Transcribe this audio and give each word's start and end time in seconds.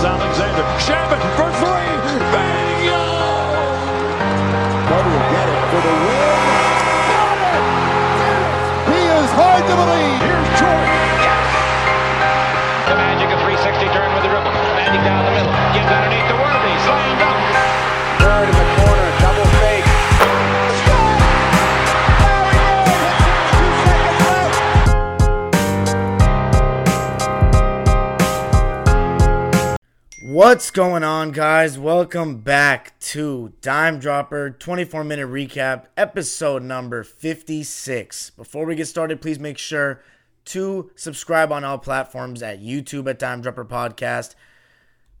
is 0.00 0.29
What's 30.40 30.70
going 30.70 31.04
on, 31.04 31.32
guys? 31.32 31.78
Welcome 31.78 32.38
back 32.38 32.98
to 33.00 33.52
Dime 33.60 33.98
Dropper 33.98 34.48
24 34.48 35.04
minute 35.04 35.28
recap, 35.28 35.84
episode 35.98 36.62
number 36.62 37.04
56. 37.04 38.30
Before 38.30 38.64
we 38.64 38.74
get 38.74 38.86
started, 38.86 39.20
please 39.20 39.38
make 39.38 39.58
sure 39.58 40.00
to 40.46 40.90
subscribe 40.96 41.52
on 41.52 41.62
all 41.62 41.76
platforms 41.76 42.42
at 42.42 42.62
YouTube 42.62 43.06
at 43.06 43.18
Dime 43.18 43.42
Dropper 43.42 43.66
Podcast. 43.66 44.34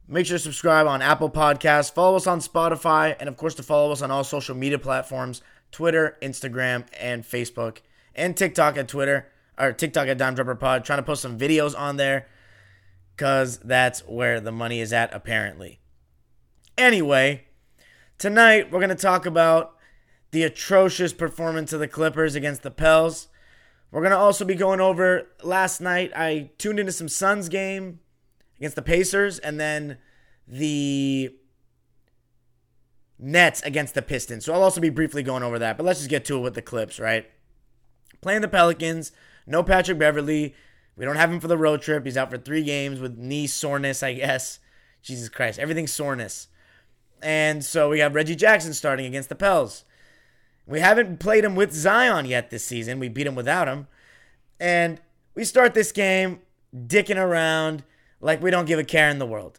Make 0.08 0.24
sure 0.24 0.38
to 0.38 0.42
subscribe 0.42 0.86
on 0.86 1.02
Apple 1.02 1.28
Podcasts, 1.28 1.92
follow 1.92 2.16
us 2.16 2.26
on 2.26 2.40
Spotify, 2.40 3.14
and 3.20 3.28
of 3.28 3.36
course, 3.36 3.54
to 3.56 3.62
follow 3.62 3.92
us 3.92 4.00
on 4.00 4.10
all 4.10 4.24
social 4.24 4.54
media 4.54 4.78
platforms 4.78 5.42
Twitter, 5.70 6.16
Instagram, 6.22 6.86
and 6.98 7.24
Facebook, 7.24 7.80
and 8.14 8.38
TikTok 8.38 8.78
at 8.78 8.88
Twitter, 8.88 9.28
or 9.58 9.74
TikTok 9.74 10.08
at 10.08 10.16
Dime 10.16 10.34
Dropper 10.34 10.54
Pod. 10.54 10.86
Trying 10.86 11.00
to 11.00 11.02
post 11.02 11.20
some 11.20 11.38
videos 11.38 11.78
on 11.78 11.98
there 11.98 12.26
because 13.20 13.58
that's 13.58 14.00
where 14.08 14.40
the 14.40 14.50
money 14.50 14.80
is 14.80 14.94
at, 14.94 15.12
apparently. 15.12 15.78
Anyway, 16.78 17.44
tonight 18.16 18.72
we're 18.72 18.78
going 18.78 18.88
to 18.88 18.94
talk 18.94 19.26
about 19.26 19.76
the 20.30 20.42
atrocious 20.42 21.12
performance 21.12 21.74
of 21.74 21.80
the 21.80 21.86
Clippers 21.86 22.34
against 22.34 22.62
the 22.62 22.70
Pels. 22.70 23.28
We're 23.90 24.00
going 24.00 24.12
to 24.12 24.16
also 24.16 24.46
be 24.46 24.54
going 24.54 24.80
over 24.80 25.28
last 25.42 25.82
night. 25.82 26.12
I 26.16 26.48
tuned 26.56 26.80
into 26.80 26.92
some 26.92 27.10
Suns 27.10 27.50
game 27.50 28.00
against 28.56 28.76
the 28.76 28.80
Pacers 28.80 29.38
and 29.38 29.60
then 29.60 29.98
the 30.48 31.34
Nets 33.18 33.60
against 33.64 33.92
the 33.92 34.00
Pistons. 34.00 34.46
So 34.46 34.54
I'll 34.54 34.62
also 34.62 34.80
be 34.80 34.88
briefly 34.88 35.22
going 35.22 35.42
over 35.42 35.58
that, 35.58 35.76
but 35.76 35.84
let's 35.84 35.98
just 35.98 36.08
get 36.08 36.24
to 36.24 36.38
it 36.38 36.40
with 36.40 36.54
the 36.54 36.62
Clips, 36.62 36.98
right? 36.98 37.30
Playing 38.22 38.40
the 38.40 38.48
Pelicans, 38.48 39.12
no 39.46 39.62
Patrick 39.62 39.98
Beverley. 39.98 40.54
We 41.00 41.06
don't 41.06 41.16
have 41.16 41.32
him 41.32 41.40
for 41.40 41.48
the 41.48 41.56
road 41.56 41.80
trip. 41.80 42.04
He's 42.04 42.18
out 42.18 42.30
for 42.30 42.36
three 42.36 42.62
games 42.62 43.00
with 43.00 43.16
knee 43.16 43.46
soreness, 43.46 44.02
I 44.02 44.12
guess. 44.12 44.58
Jesus 45.00 45.30
Christ, 45.30 45.58
everything's 45.58 45.94
soreness. 45.94 46.48
And 47.22 47.64
so 47.64 47.88
we 47.88 48.00
have 48.00 48.14
Reggie 48.14 48.36
Jackson 48.36 48.74
starting 48.74 49.06
against 49.06 49.30
the 49.30 49.34
Pels. 49.34 49.84
We 50.66 50.80
haven't 50.80 51.18
played 51.18 51.42
him 51.42 51.54
with 51.54 51.72
Zion 51.72 52.26
yet 52.26 52.50
this 52.50 52.66
season. 52.66 52.98
We 52.98 53.08
beat 53.08 53.26
him 53.26 53.34
without 53.34 53.66
him. 53.66 53.86
And 54.60 55.00
we 55.34 55.44
start 55.44 55.72
this 55.72 55.90
game 55.90 56.40
dicking 56.76 57.16
around 57.16 57.82
like 58.20 58.42
we 58.42 58.50
don't 58.50 58.66
give 58.66 58.78
a 58.78 58.84
care 58.84 59.08
in 59.08 59.18
the 59.18 59.24
world. 59.24 59.58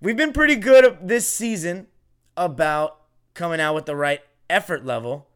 We've 0.00 0.16
been 0.16 0.32
pretty 0.32 0.56
good 0.56 0.98
this 1.00 1.28
season 1.28 1.86
about 2.36 3.02
coming 3.34 3.60
out 3.60 3.76
with 3.76 3.86
the 3.86 3.94
right 3.94 4.20
effort 4.50 4.84
level. 4.84 5.28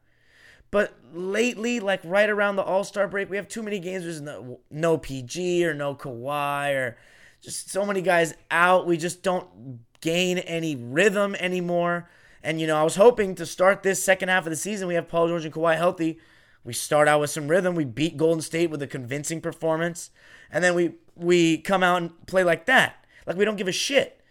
But 0.70 0.94
lately, 1.12 1.80
like 1.80 2.00
right 2.04 2.30
around 2.30 2.56
the 2.56 2.62
All 2.62 2.84
Star 2.84 3.08
break, 3.08 3.28
we 3.28 3.36
have 3.36 3.48
too 3.48 3.62
many 3.62 3.80
games. 3.80 4.04
There's 4.04 4.20
no, 4.20 4.60
no 4.70 4.98
PG 4.98 5.64
or 5.66 5.74
no 5.74 5.94
Kawhi 5.94 6.74
or 6.74 6.96
just 7.40 7.70
so 7.70 7.84
many 7.84 8.02
guys 8.02 8.34
out. 8.50 8.86
We 8.86 8.96
just 8.96 9.22
don't 9.22 9.80
gain 10.00 10.38
any 10.38 10.76
rhythm 10.76 11.34
anymore. 11.36 12.08
And, 12.42 12.60
you 12.60 12.66
know, 12.66 12.76
I 12.76 12.84
was 12.84 12.96
hoping 12.96 13.34
to 13.36 13.46
start 13.46 13.82
this 13.82 14.02
second 14.02 14.28
half 14.28 14.46
of 14.46 14.50
the 14.50 14.56
season. 14.56 14.88
We 14.88 14.94
have 14.94 15.08
Paul 15.08 15.28
George 15.28 15.44
and 15.44 15.52
Kawhi 15.52 15.76
healthy. 15.76 16.18
We 16.64 16.72
start 16.72 17.08
out 17.08 17.20
with 17.20 17.30
some 17.30 17.48
rhythm. 17.48 17.74
We 17.74 17.84
beat 17.84 18.16
Golden 18.16 18.40
State 18.40 18.70
with 18.70 18.82
a 18.82 18.86
convincing 18.86 19.40
performance. 19.40 20.10
And 20.50 20.62
then 20.62 20.74
we, 20.74 20.92
we 21.16 21.58
come 21.58 21.82
out 21.82 22.00
and 22.00 22.26
play 22.26 22.44
like 22.44 22.66
that. 22.66 23.04
Like 23.26 23.36
we 23.36 23.44
don't 23.44 23.56
give 23.56 23.68
a 23.68 23.72
shit. 23.72 24.22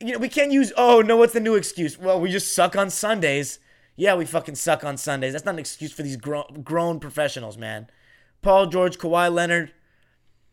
You 0.00 0.12
know, 0.12 0.18
we 0.18 0.28
can't 0.28 0.52
use, 0.52 0.72
oh, 0.76 1.00
no, 1.00 1.16
what's 1.16 1.32
the 1.32 1.40
new 1.40 1.54
excuse? 1.54 1.98
Well, 1.98 2.20
we 2.20 2.30
just 2.30 2.54
suck 2.54 2.76
on 2.76 2.90
Sundays. 2.90 3.58
Yeah, 3.96 4.14
we 4.14 4.26
fucking 4.26 4.56
suck 4.56 4.84
on 4.84 4.98
Sundays. 4.98 5.32
That's 5.32 5.44
not 5.44 5.54
an 5.54 5.60
excuse 5.60 5.92
for 5.92 6.02
these 6.02 6.16
gro- 6.16 6.50
grown 6.62 7.00
professionals, 7.00 7.56
man. 7.56 7.88
Paul 8.42 8.66
George, 8.66 8.98
Kawhi 8.98 9.32
Leonard, 9.32 9.72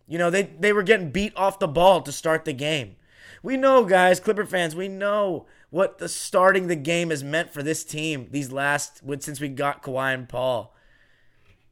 you 0.07 0.17
know, 0.17 0.29
they, 0.29 0.43
they 0.43 0.73
were 0.73 0.83
getting 0.83 1.11
beat 1.11 1.35
off 1.35 1.59
the 1.59 1.67
ball 1.67 2.01
to 2.01 2.11
start 2.11 2.45
the 2.45 2.53
game. 2.53 2.95
We 3.41 3.57
know, 3.57 3.83
guys, 3.83 4.21
Clipper 4.21 4.45
fans, 4.45 4.75
we 4.75 4.87
know 4.87 5.45
what 5.69 5.97
the 5.97 6.07
starting 6.07 6.67
the 6.67 6.75
game 6.75 7.09
has 7.09 7.23
meant 7.23 7.51
for 7.51 7.61
this 7.61 7.83
team 7.83 8.27
these 8.31 8.51
last 8.51 9.01
since 9.19 9.41
we 9.41 9.49
got 9.49 9.83
Kawhi 9.83 10.13
and 10.13 10.29
Paul. 10.29 10.73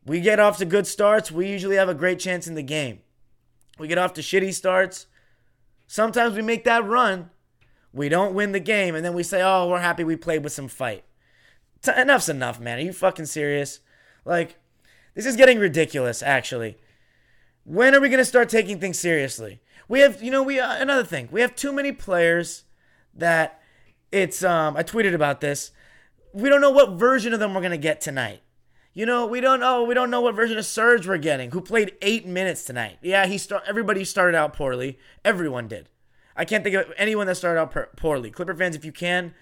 We 0.05 0.19
get 0.19 0.39
off 0.39 0.57
to 0.57 0.65
good 0.65 0.87
starts, 0.87 1.31
we 1.31 1.47
usually 1.47 1.75
have 1.77 1.89
a 1.89 1.93
great 1.93 2.19
chance 2.19 2.47
in 2.47 2.55
the 2.55 2.63
game. 2.63 2.99
We 3.77 3.87
get 3.87 3.97
off 3.97 4.13
to 4.15 4.21
shitty 4.21 4.53
starts. 4.53 5.05
Sometimes 5.87 6.35
we 6.35 6.41
make 6.41 6.63
that 6.65 6.85
run. 6.85 7.29
We 7.93 8.09
don't 8.09 8.33
win 8.33 8.51
the 8.51 8.59
game, 8.59 8.95
and 8.95 9.03
then 9.05 9.13
we 9.13 9.23
say, 9.23 9.41
oh, 9.43 9.67
we're 9.67 9.79
happy 9.79 10.03
we 10.03 10.15
played 10.15 10.43
with 10.43 10.53
some 10.53 10.67
fight. 10.67 11.03
T- 11.81 11.91
enough's 11.95 12.29
enough, 12.29 12.59
man. 12.59 12.77
Are 12.77 12.81
you 12.81 12.93
fucking 12.93 13.25
serious? 13.25 13.79
Like, 14.25 14.57
this 15.15 15.25
is 15.25 15.35
getting 15.35 15.59
ridiculous, 15.59 16.21
actually. 16.21 16.77
When 17.63 17.95
are 17.95 18.01
we 18.01 18.09
going 18.09 18.19
to 18.19 18.25
start 18.25 18.49
taking 18.49 18.79
things 18.79 18.99
seriously? 18.99 19.61
We 19.87 19.99
have, 19.99 20.21
you 20.21 20.31
know, 20.31 20.43
we, 20.43 20.59
uh, 20.59 20.81
another 20.81 21.03
thing, 21.03 21.27
we 21.31 21.41
have 21.41 21.55
too 21.55 21.73
many 21.73 21.91
players 21.91 22.63
that 23.13 23.61
it's, 24.11 24.43
um, 24.43 24.77
I 24.77 24.83
tweeted 24.83 25.13
about 25.13 25.41
this. 25.41 25.71
We 26.33 26.49
don't 26.49 26.61
know 26.61 26.71
what 26.71 26.91
version 26.91 27.33
of 27.33 27.39
them 27.39 27.53
we're 27.53 27.61
going 27.61 27.71
to 27.71 27.77
get 27.77 27.99
tonight. 27.99 28.41
You 28.93 29.05
know, 29.05 29.25
we 29.25 29.39
don't 29.39 29.61
know. 29.61 29.83
We 29.83 29.93
don't 29.93 30.09
know 30.09 30.19
what 30.19 30.35
version 30.35 30.57
of 30.57 30.65
Serge 30.65 31.07
we're 31.07 31.17
getting. 31.17 31.51
Who 31.51 31.61
played 31.61 31.93
eight 32.01 32.25
minutes 32.25 32.65
tonight? 32.65 32.97
Yeah, 33.01 33.25
he 33.25 33.37
start. 33.37 33.63
Everybody 33.65 34.03
started 34.03 34.37
out 34.37 34.53
poorly. 34.53 34.99
Everyone 35.23 35.69
did. 35.69 35.87
I 36.35 36.43
can't 36.43 36.63
think 36.63 36.75
of 36.75 36.91
anyone 36.97 37.27
that 37.27 37.35
started 37.35 37.61
out 37.61 37.71
per- 37.71 37.89
poorly. 37.95 38.31
Clipper 38.31 38.53
fans, 38.53 38.75
if 38.75 38.83
you 38.83 38.91
can, 38.91 39.33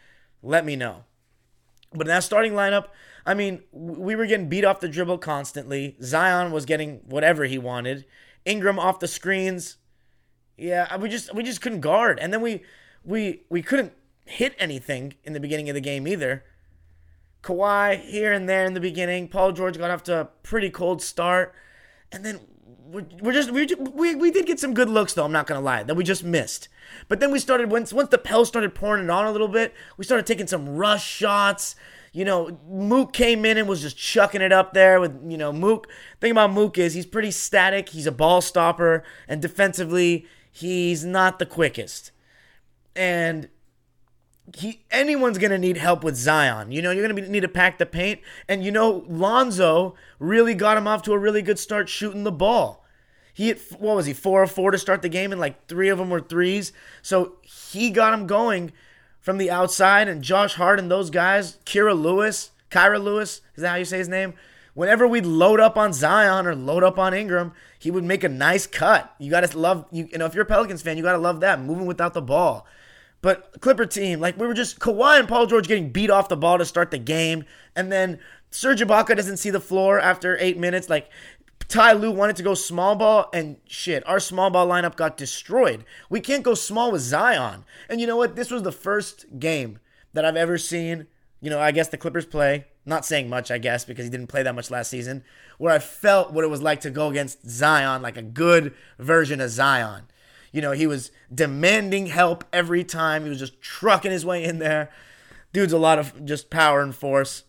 let 0.43 0.65
me 0.65 0.75
know. 0.75 1.05
But 1.91 2.01
in 2.01 2.07
that 2.07 2.23
starting 2.23 2.53
lineup, 2.53 2.87
I 3.25 3.33
mean, 3.33 3.63
we 3.71 4.15
were 4.15 4.25
getting 4.25 4.49
beat 4.49 4.65
off 4.65 4.79
the 4.79 4.89
dribble 4.89 5.17
constantly. 5.19 5.97
Zion 6.01 6.51
was 6.51 6.65
getting 6.65 7.01
whatever 7.05 7.45
he 7.45 7.57
wanted. 7.57 8.05
Ingram 8.45 8.79
off 8.79 8.99
the 8.99 9.07
screens. 9.07 9.77
Yeah, 10.57 10.95
we 10.97 11.09
just 11.09 11.33
we 11.33 11.43
just 11.43 11.61
couldn't 11.61 11.81
guard. 11.81 12.19
And 12.19 12.31
then 12.31 12.41
we 12.41 12.63
we 13.03 13.43
we 13.49 13.61
couldn't 13.61 13.93
hit 14.25 14.55
anything 14.59 15.15
in 15.23 15.33
the 15.33 15.39
beginning 15.39 15.69
of 15.69 15.73
the 15.73 15.81
game 15.81 16.07
either. 16.07 16.43
Kawhi 17.41 18.01
here 18.01 18.33
and 18.33 18.47
there 18.47 18.65
in 18.65 18.73
the 18.73 18.79
beginning. 18.79 19.27
Paul 19.27 19.53
George 19.53 19.77
got 19.77 19.91
off 19.91 20.03
to 20.03 20.21
a 20.21 20.25
pretty 20.25 20.69
cold 20.69 21.01
start. 21.01 21.53
And 22.11 22.25
then 22.25 22.39
we're, 22.91 23.05
we're 23.21 23.33
just 23.33 23.51
we, 23.51 23.65
we 23.93 24.15
we 24.15 24.31
did 24.31 24.45
get 24.45 24.59
some 24.59 24.73
good 24.73 24.89
looks 24.89 25.13
though. 25.13 25.25
I'm 25.25 25.31
not 25.31 25.47
gonna 25.47 25.61
lie 25.61 25.83
that 25.83 25.95
we 25.95 26.03
just 26.03 26.23
missed. 26.23 26.69
But 27.07 27.19
then 27.19 27.31
we 27.31 27.39
started 27.39 27.71
once 27.71 27.93
once 27.93 28.09
the 28.09 28.17
Pels 28.17 28.47
started 28.47 28.73
pouring 28.75 29.03
it 29.03 29.09
on 29.09 29.25
a 29.25 29.31
little 29.31 29.47
bit. 29.47 29.73
We 29.97 30.05
started 30.05 30.25
taking 30.25 30.47
some 30.47 30.69
rush 30.69 31.05
shots. 31.05 31.75
You 32.11 32.25
know, 32.25 32.59
Mook 32.67 33.13
came 33.13 33.45
in 33.45 33.57
and 33.57 33.67
was 33.67 33.81
just 33.81 33.97
chucking 33.97 34.41
it 34.41 34.51
up 34.51 34.73
there 34.73 34.99
with 34.99 35.19
you 35.27 35.37
know 35.37 35.53
Mook. 35.53 35.87
Thing 36.19 36.31
about 36.31 36.51
Mook 36.51 36.77
is 36.77 36.93
he's 36.93 37.05
pretty 37.05 37.31
static. 37.31 37.89
He's 37.89 38.07
a 38.07 38.11
ball 38.11 38.41
stopper, 38.41 39.03
and 39.27 39.41
defensively 39.41 40.25
he's 40.51 41.05
not 41.05 41.39
the 41.39 41.45
quickest. 41.45 42.11
And 42.95 43.49
he 44.55 44.81
anyone's 44.91 45.37
gonna 45.37 45.57
need 45.57 45.77
help 45.77 46.03
with 46.03 46.15
Zion. 46.15 46.71
You 46.71 46.81
know, 46.81 46.91
you're 46.91 47.07
gonna 47.07 47.19
be, 47.19 47.27
need 47.27 47.41
to 47.41 47.47
pack 47.47 47.77
the 47.77 47.85
paint, 47.85 48.21
and 48.47 48.63
you 48.63 48.71
know 48.71 49.05
Lonzo 49.07 49.95
really 50.19 50.53
got 50.53 50.77
him 50.77 50.87
off 50.87 51.01
to 51.03 51.13
a 51.13 51.17
really 51.17 51.41
good 51.41 51.59
start 51.59 51.89
shooting 51.89 52.23
the 52.23 52.31
ball. 52.31 52.85
He 53.33 53.47
hit 53.47 53.61
what 53.79 53.95
was 53.95 54.05
he 54.05 54.13
four 54.13 54.43
of 54.43 54.51
four 54.51 54.71
to 54.71 54.77
start 54.77 55.01
the 55.01 55.09
game, 55.09 55.31
and 55.31 55.39
like 55.39 55.67
three 55.67 55.89
of 55.89 55.97
them 55.97 56.09
were 56.09 56.19
threes. 56.19 56.73
So 57.01 57.37
he 57.41 57.89
got 57.89 58.13
him 58.13 58.27
going 58.27 58.73
from 59.19 59.37
the 59.37 59.51
outside, 59.51 60.07
and 60.07 60.23
Josh 60.23 60.55
Hart 60.55 60.79
and 60.79 60.89
those 60.89 61.09
guys, 61.09 61.57
Kira 61.65 61.99
Lewis, 61.99 62.51
Kyra 62.69 63.01
Lewis, 63.01 63.41
is 63.55 63.61
that 63.61 63.69
how 63.69 63.75
you 63.75 63.85
say 63.85 63.97
his 63.97 64.09
name? 64.09 64.33
Whenever 64.73 65.07
we'd 65.07 65.25
load 65.25 65.59
up 65.59 65.77
on 65.77 65.93
Zion 65.93 66.47
or 66.47 66.55
load 66.55 66.83
up 66.83 66.97
on 66.97 67.13
Ingram, 67.13 67.53
he 67.77 67.91
would 67.91 68.03
make 68.03 68.23
a 68.23 68.29
nice 68.29 68.65
cut. 68.67 69.13
You 69.19 69.29
gotta 69.29 69.57
love 69.57 69.85
you, 69.91 70.07
you 70.11 70.17
know 70.17 70.25
if 70.25 70.33
you're 70.33 70.43
a 70.43 70.47
Pelicans 70.47 70.81
fan, 70.81 70.97
you 70.97 71.03
gotta 71.03 71.17
love 71.17 71.41
that 71.41 71.61
moving 71.61 71.85
without 71.85 72.13
the 72.13 72.21
ball. 72.21 72.65
But 73.21 73.59
Clipper 73.59 73.85
team, 73.85 74.19
like 74.19 74.37
we 74.37 74.47
were 74.47 74.53
just 74.53 74.79
Kawhi 74.79 75.19
and 75.19 75.27
Paul 75.27 75.45
George 75.45 75.67
getting 75.67 75.91
beat 75.91 76.09
off 76.09 76.29
the 76.29 76.37
ball 76.37 76.57
to 76.57 76.65
start 76.65 76.91
the 76.91 76.97
game, 76.97 77.43
and 77.75 77.91
then 77.91 78.19
Serge 78.51 78.81
Ibaka 78.81 79.15
doesn't 79.15 79.37
see 79.37 79.49
the 79.49 79.59
floor 79.59 79.99
after 79.99 80.37
eight 80.39 80.57
minutes. 80.57 80.89
Like 80.89 81.09
Ty 81.67 81.93
Lue 81.93 82.11
wanted 82.11 82.35
to 82.37 82.43
go 82.43 82.53
small 82.53 82.95
ball, 82.95 83.29
and 83.33 83.57
shit, 83.65 84.07
our 84.07 84.19
small 84.19 84.49
ball 84.49 84.67
lineup 84.67 84.95
got 84.95 85.17
destroyed. 85.17 85.85
We 86.09 86.19
can't 86.19 86.43
go 86.43 86.53
small 86.53 86.91
with 86.91 87.01
Zion. 87.01 87.65
And 87.89 88.01
you 88.01 88.07
know 88.07 88.17
what? 88.17 88.35
This 88.35 88.51
was 88.51 88.63
the 88.63 88.71
first 88.71 89.39
game 89.39 89.79
that 90.13 90.25
I've 90.25 90.37
ever 90.37 90.57
seen. 90.57 91.07
You 91.41 91.49
know, 91.49 91.59
I 91.59 91.71
guess 91.71 91.89
the 91.89 91.97
Clippers 91.97 92.25
play. 92.25 92.65
Not 92.85 93.05
saying 93.05 93.29
much, 93.29 93.51
I 93.51 93.59
guess, 93.59 93.85
because 93.85 94.05
he 94.05 94.09
didn't 94.09 94.27
play 94.27 94.41
that 94.41 94.55
much 94.55 94.71
last 94.71 94.89
season. 94.89 95.23
Where 95.59 95.73
I 95.73 95.79
felt 95.79 96.31
what 96.31 96.43
it 96.43 96.49
was 96.49 96.61
like 96.61 96.81
to 96.81 96.89
go 96.89 97.09
against 97.09 97.47
Zion, 97.47 98.01
like 98.01 98.17
a 98.17 98.23
good 98.23 98.73
version 98.97 99.39
of 99.39 99.51
Zion. 99.51 100.05
You 100.51 100.61
know, 100.61 100.71
he 100.71 100.87
was 100.87 101.11
demanding 101.33 102.07
help 102.07 102.43
every 102.51 102.83
time. 102.83 103.23
He 103.23 103.29
was 103.29 103.39
just 103.39 103.61
trucking 103.61 104.11
his 104.11 104.25
way 104.25 104.43
in 104.43 104.59
there. 104.59 104.89
Dude's 105.53 105.73
a 105.73 105.77
lot 105.77 105.99
of 105.99 106.25
just 106.25 106.49
power 106.49 106.81
and 106.81 106.95
force. 106.95 107.43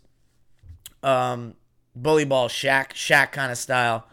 Um, 1.03 1.55
bully 1.95 2.25
ball 2.25 2.49
Shaq, 2.49 2.91
Shaq 2.91 3.33
kind 3.33 3.51
of 3.51 3.59
style. 3.59 4.07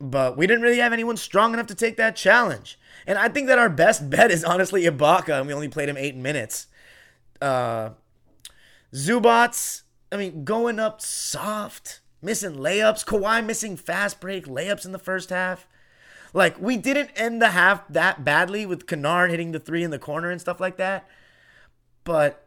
But 0.00 0.36
we 0.36 0.46
didn't 0.46 0.62
really 0.62 0.78
have 0.78 0.92
anyone 0.92 1.16
strong 1.16 1.54
enough 1.54 1.66
to 1.68 1.74
take 1.74 1.96
that 1.96 2.16
challenge. 2.16 2.78
And 3.06 3.18
I 3.18 3.28
think 3.28 3.46
that 3.48 3.58
our 3.58 3.70
best 3.70 4.08
bet 4.10 4.30
is 4.30 4.44
honestly 4.44 4.84
Ibaka, 4.84 5.38
and 5.38 5.46
we 5.46 5.54
only 5.54 5.68
played 5.68 5.88
him 5.88 5.96
eight 5.96 6.16
minutes. 6.16 6.66
Uh, 7.40 7.90
Zubac, 8.92 9.82
I 10.12 10.16
mean, 10.16 10.44
going 10.44 10.78
up 10.78 11.00
soft, 11.00 12.00
missing 12.22 12.56
layups. 12.56 13.04
Kawhi 13.04 13.44
missing 13.44 13.76
fast 13.76 14.20
break 14.20 14.46
layups 14.46 14.84
in 14.84 14.92
the 14.92 14.98
first 14.98 15.30
half. 15.30 15.66
Like, 16.36 16.60
we 16.60 16.76
didn't 16.76 17.12
end 17.16 17.40
the 17.40 17.48
half 17.48 17.88
that 17.88 18.22
badly 18.22 18.66
with 18.66 18.86
Kennard 18.86 19.30
hitting 19.30 19.52
the 19.52 19.58
three 19.58 19.82
in 19.82 19.90
the 19.90 19.98
corner 19.98 20.30
and 20.30 20.38
stuff 20.38 20.60
like 20.60 20.76
that. 20.76 21.08
But 22.04 22.46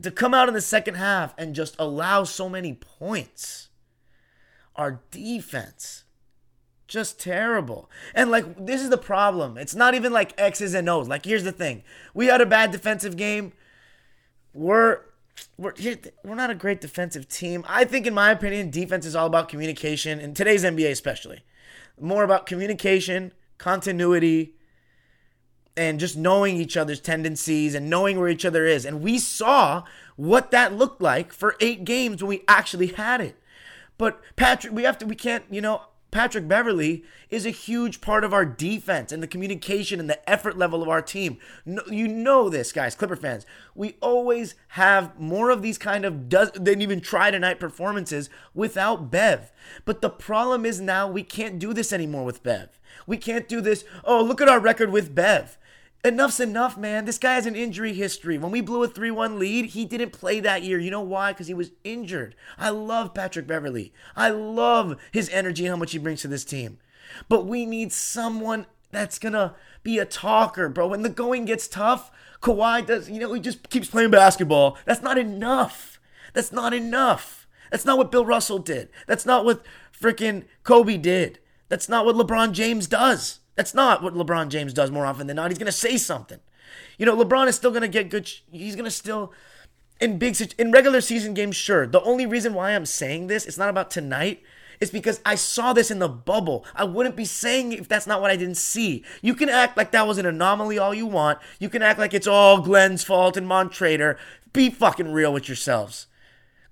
to 0.00 0.10
come 0.10 0.32
out 0.32 0.48
in 0.48 0.54
the 0.54 0.62
second 0.62 0.94
half 0.94 1.34
and 1.36 1.54
just 1.54 1.76
allow 1.78 2.24
so 2.24 2.48
many 2.48 2.72
points, 2.72 3.68
our 4.74 5.02
defense, 5.10 6.04
just 6.88 7.20
terrible. 7.20 7.90
And 8.14 8.30
like, 8.30 8.64
this 8.64 8.80
is 8.80 8.88
the 8.88 8.96
problem. 8.96 9.58
It's 9.58 9.74
not 9.74 9.94
even 9.94 10.10
like 10.10 10.32
X's 10.40 10.72
and 10.72 10.88
O's. 10.88 11.06
Like, 11.06 11.26
here's 11.26 11.44
the 11.44 11.52
thing 11.52 11.82
we 12.14 12.28
had 12.28 12.40
a 12.40 12.46
bad 12.46 12.70
defensive 12.70 13.18
game. 13.18 13.52
We're 14.54 15.00
we're 15.58 15.74
we're 16.24 16.34
not 16.34 16.48
a 16.48 16.54
great 16.54 16.80
defensive 16.80 17.28
team. 17.28 17.66
I 17.68 17.84
think, 17.84 18.06
in 18.06 18.14
my 18.14 18.30
opinion, 18.30 18.70
defense 18.70 19.04
is 19.04 19.14
all 19.14 19.26
about 19.26 19.50
communication, 19.50 20.20
in 20.20 20.32
today's 20.32 20.64
NBA 20.64 20.90
especially. 20.90 21.42
More 22.00 22.24
about 22.24 22.46
communication, 22.46 23.32
continuity, 23.58 24.54
and 25.76 25.98
just 25.98 26.16
knowing 26.16 26.56
each 26.56 26.76
other's 26.76 27.00
tendencies 27.00 27.74
and 27.74 27.90
knowing 27.90 28.18
where 28.18 28.28
each 28.28 28.44
other 28.44 28.66
is. 28.66 28.84
And 28.84 29.02
we 29.02 29.18
saw 29.18 29.84
what 30.16 30.50
that 30.50 30.74
looked 30.74 31.00
like 31.00 31.32
for 31.32 31.56
eight 31.60 31.84
games 31.84 32.22
when 32.22 32.28
we 32.28 32.42
actually 32.46 32.88
had 32.88 33.20
it. 33.20 33.36
But 33.98 34.20
Patrick, 34.36 34.72
we 34.72 34.84
have 34.84 34.98
to, 34.98 35.06
we 35.06 35.14
can't, 35.14 35.44
you 35.50 35.60
know, 35.60 35.82
Patrick 36.14 36.46
Beverley 36.46 37.02
is 37.28 37.44
a 37.44 37.50
huge 37.50 38.00
part 38.00 38.22
of 38.22 38.32
our 38.32 38.44
defense 38.44 39.10
and 39.10 39.20
the 39.20 39.26
communication 39.26 39.98
and 39.98 40.08
the 40.08 40.30
effort 40.30 40.56
level 40.56 40.80
of 40.80 40.88
our 40.88 41.02
team. 41.02 41.38
No, 41.66 41.82
you 41.90 42.06
know 42.06 42.48
this, 42.48 42.70
guys, 42.70 42.94
Clipper 42.94 43.16
fans. 43.16 43.44
We 43.74 43.96
always 44.00 44.54
have 44.68 45.18
more 45.18 45.50
of 45.50 45.60
these 45.60 45.76
kind 45.76 46.04
of 46.04 46.28
does 46.28 46.52
than 46.52 46.80
even 46.80 47.00
try 47.00 47.32
tonight 47.32 47.58
performances 47.58 48.30
without 48.54 49.10
Bev. 49.10 49.50
But 49.84 50.02
the 50.02 50.08
problem 50.08 50.64
is 50.64 50.80
now 50.80 51.08
we 51.08 51.24
can't 51.24 51.58
do 51.58 51.74
this 51.74 51.92
anymore 51.92 52.24
with 52.24 52.44
Bev. 52.44 52.78
We 53.08 53.16
can't 53.16 53.48
do 53.48 53.60
this. 53.60 53.84
Oh, 54.04 54.22
look 54.22 54.40
at 54.40 54.48
our 54.48 54.60
record 54.60 54.92
with 54.92 55.16
Bev 55.16 55.58
enough's 56.04 56.38
enough, 56.38 56.76
man. 56.76 57.04
This 57.04 57.18
guy 57.18 57.34
has 57.34 57.46
an 57.46 57.56
injury 57.56 57.94
history. 57.94 58.38
When 58.38 58.52
we 58.52 58.60
blew 58.60 58.82
a 58.82 58.88
3 58.88 59.10
1 59.10 59.38
lead, 59.38 59.66
he 59.66 59.84
didn't 59.84 60.12
play 60.12 60.40
that 60.40 60.62
year. 60.62 60.78
You 60.78 60.90
know 60.90 61.00
why? 61.00 61.32
Because 61.32 61.46
he 61.46 61.54
was 61.54 61.72
injured. 61.82 62.34
I 62.58 62.70
love 62.70 63.14
Patrick 63.14 63.46
Beverley. 63.46 63.92
I 64.14 64.30
love 64.30 64.96
his 65.10 65.28
energy 65.30 65.64
how 65.66 65.76
much 65.76 65.92
he 65.92 65.98
brings 65.98 66.22
to 66.22 66.28
this 66.28 66.44
team. 66.44 66.78
But 67.28 67.46
we 67.46 67.66
need 67.66 67.92
someone 67.92 68.66
that's 68.90 69.18
going 69.18 69.32
to 69.32 69.54
be 69.82 69.98
a 69.98 70.04
talker, 70.04 70.68
bro. 70.68 70.88
When 70.88 71.02
the 71.02 71.08
going 71.08 71.44
gets 71.44 71.66
tough, 71.66 72.10
Kawhi 72.40 72.86
does, 72.86 73.10
you 73.10 73.18
know, 73.18 73.32
he 73.32 73.40
just 73.40 73.68
keeps 73.70 73.88
playing 73.88 74.10
basketball. 74.10 74.78
That's 74.84 75.02
not 75.02 75.18
enough. 75.18 76.00
That's 76.32 76.52
not 76.52 76.72
enough. 76.72 77.46
That's 77.70 77.84
not 77.84 77.98
what 77.98 78.12
Bill 78.12 78.24
Russell 78.24 78.58
did. 78.58 78.88
That's 79.06 79.26
not 79.26 79.44
what 79.44 79.64
freaking 79.98 80.44
Kobe 80.62 80.96
did. 80.96 81.38
That's 81.68 81.88
not 81.88 82.04
what 82.04 82.16
LeBron 82.16 82.52
James 82.52 82.86
does. 82.86 83.40
That's 83.54 83.74
not 83.74 84.02
what 84.02 84.14
LeBron 84.14 84.48
James 84.48 84.72
does 84.72 84.90
more 84.90 85.06
often 85.06 85.26
than 85.26 85.36
not. 85.36 85.50
He's 85.50 85.58
going 85.58 85.66
to 85.66 85.72
say 85.72 85.96
something. 85.96 86.40
You 86.98 87.06
know, 87.06 87.16
LeBron 87.16 87.48
is 87.48 87.56
still 87.56 87.70
going 87.70 87.82
to 87.82 87.88
get 87.88 88.10
good. 88.10 88.30
He's 88.50 88.74
going 88.74 88.84
to 88.84 88.90
still 88.90 89.32
in 90.00 90.18
big 90.18 90.36
in 90.58 90.72
regular 90.72 91.00
season 91.00 91.34
games. 91.34 91.56
Sure. 91.56 91.86
The 91.86 92.02
only 92.02 92.26
reason 92.26 92.54
why 92.54 92.70
I'm 92.70 92.86
saying 92.86 93.28
this, 93.28 93.46
it's 93.46 93.58
not 93.58 93.68
about 93.68 93.90
tonight. 93.90 94.42
It's 94.80 94.90
because 94.90 95.20
I 95.24 95.36
saw 95.36 95.72
this 95.72 95.90
in 95.90 96.00
the 96.00 96.08
bubble. 96.08 96.64
I 96.74 96.84
wouldn't 96.84 97.16
be 97.16 97.24
saying 97.24 97.72
if 97.72 97.88
that's 97.88 98.06
not 98.06 98.20
what 98.20 98.30
I 98.30 98.36
didn't 98.36 98.56
see. 98.56 99.04
You 99.22 99.34
can 99.34 99.48
act 99.48 99.76
like 99.76 99.92
that 99.92 100.06
was 100.06 100.18
an 100.18 100.26
anomaly 100.26 100.78
all 100.78 100.92
you 100.92 101.06
want. 101.06 101.38
You 101.60 101.68
can 101.68 101.82
act 101.82 101.98
like 101.98 102.12
it's 102.12 102.26
all 102.26 102.60
Glenn's 102.60 103.04
fault 103.04 103.36
and 103.36 103.46
Montrezl. 103.46 104.16
Be 104.52 104.70
fucking 104.70 105.12
real 105.12 105.32
with 105.32 105.48
yourselves. 105.48 106.06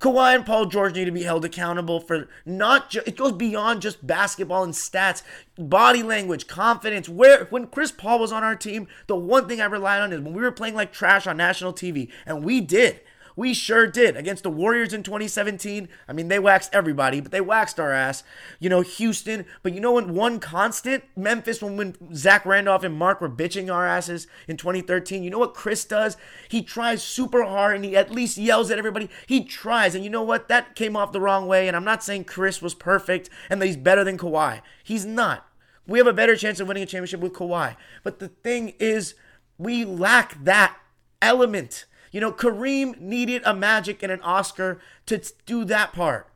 Kawhi 0.03 0.35
and 0.35 0.45
Paul 0.45 0.67
George 0.67 0.95
need 0.95 1.05
to 1.05 1.13
be 1.13 1.23
held 1.23 1.45
accountable 1.45 2.01
for 2.01 2.29
not 2.45 2.91
just, 2.91 3.07
it 3.07 3.17
goes 3.17 3.33
beyond 3.33 3.83
just 3.83 4.05
basketball 4.05 4.65
and 4.65 4.75
stats, 4.75 5.23
body 5.57 6.03
language, 6.03 6.49
confidence. 6.49 7.09
Where, 7.09 7.45
when 7.47 7.69
Chris 7.69 7.93
Paul 7.93 8.19
was 8.19 8.33
on 8.33 8.43
our 8.43 8.57
team, 8.57 8.89
the 9.07 9.15
one 9.15 9.47
thing 9.47 9.61
I 9.61 9.67
relied 9.67 10.01
on 10.01 10.13
is 10.13 10.21
when 10.21 10.35
we 10.35 10.43
were 10.43 10.51
playing 10.51 10.75
like 10.75 10.93
trash 10.93 11.29
on 11.29 11.37
national 11.37 11.73
TV, 11.73 12.11
and 12.27 12.45
we 12.45 12.61
did. 12.61 13.01
We 13.35 13.55
sure 13.55 13.87
did. 13.87 14.17
Against 14.17 14.43
the 14.43 14.51
Warriors 14.51 14.93
in 14.93 15.03
2017, 15.03 15.89
I 16.07 16.13
mean, 16.13 16.29
they 16.29 16.39
waxed 16.39 16.75
everybody, 16.75 17.21
but 17.21 17.33
they 17.33 17.41
waxed 17.41 17.81
our 17.81 17.93
ass. 17.93 18.25
You 18.59 18.69
know, 18.69 18.83
Houston. 18.83 19.47
But 19.63 19.73
you 19.73 19.81
know 19.81 19.93
what? 19.93 20.09
One 20.09 20.39
constant? 20.39 21.05
Memphis, 21.17 21.63
when, 21.63 21.77
when 21.77 22.15
Zach 22.15 22.45
Randolph 22.45 22.85
and 22.85 22.95
Marc 22.95 23.21
were 23.21 23.31
bitching 23.31 23.73
our 23.73 23.87
asses 23.87 24.27
in 24.47 24.57
2013. 24.57 25.23
You 25.23 25.31
know 25.31 25.39
what 25.39 25.55
Chris 25.55 25.85
does? 25.85 26.17
He 26.49 26.63
tries 26.63 27.03
super 27.03 27.45
hard 27.45 27.77
and 27.77 27.85
he 27.85 27.97
at 27.97 28.11
least 28.11 28.37
yells 28.37 28.71
at 28.71 28.79
everybody. 28.79 29.09
He 29.27 29.45
tries. 29.45 29.95
And 29.95 30.05
you 30.05 30.11
know 30.11 30.23
what? 30.23 30.49
That 30.49 30.75
came 30.75 30.97
off 30.97 31.13
the 31.13 31.21
wrong 31.21 31.47
way. 31.47 31.69
And 31.69 31.77
I'm 31.77 31.85
not 31.85 32.05
saying 32.05 32.25
Chris 32.25 32.61
was 32.61 32.75
perfect 32.75 33.31
and 33.49 33.61
that 33.61 33.67
he's 33.67 33.77
better 33.77 34.05
than 34.05 34.19
Kawhi. 34.19 34.61
He's 34.85 35.05
not. 35.05 35.47
We 35.87 35.99
have 35.99 36.07
a 36.07 36.13
better 36.13 36.37
chance 36.37 36.61
of 36.61 36.69
winning 36.69 36.83
a 36.83 36.87
championship 36.87 37.21
with 37.21 37.33
Kawhi. 37.33 37.77
But 38.05 38.19
the 38.19 38.29
thing 38.29 38.75
is, 38.79 39.15
we 39.59 39.85
lack 39.85 40.43
that 40.45 40.77
element. 41.21 41.87
You 42.13 42.21
know, 42.21 42.31
Kareem 42.31 43.01
needed 43.01 43.43
a 43.45 43.55
Magic 43.55 44.03
and 44.03 44.13
an 44.13 44.21
Oscar 44.21 44.81
to 45.07 45.21
do 45.47 45.65
that 45.65 45.93
part. 45.93 46.29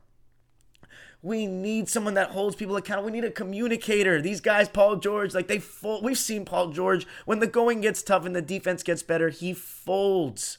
We 1.21 1.45
need 1.45 1.87
someone 1.87 2.15
that 2.15 2.31
holds 2.31 2.55
people 2.55 2.75
accountable. 2.75 3.07
We 3.07 3.11
need 3.11 3.25
a 3.25 3.31
communicator. 3.31 4.21
These 4.21 4.41
guys, 4.41 4.69
Paul 4.69 4.97
George, 4.97 5.33
like 5.33 5.47
they 5.47 5.59
fold. 5.59 6.03
We've 6.03 6.17
seen 6.17 6.45
Paul 6.45 6.69
George 6.69 7.07
when 7.25 7.39
the 7.39 7.47
going 7.47 7.81
gets 7.81 8.01
tough 8.01 8.25
and 8.25 8.35
the 8.35 8.41
defense 8.41 8.83
gets 8.83 9.03
better, 9.03 9.29
he 9.29 9.53
folds. 9.53 10.57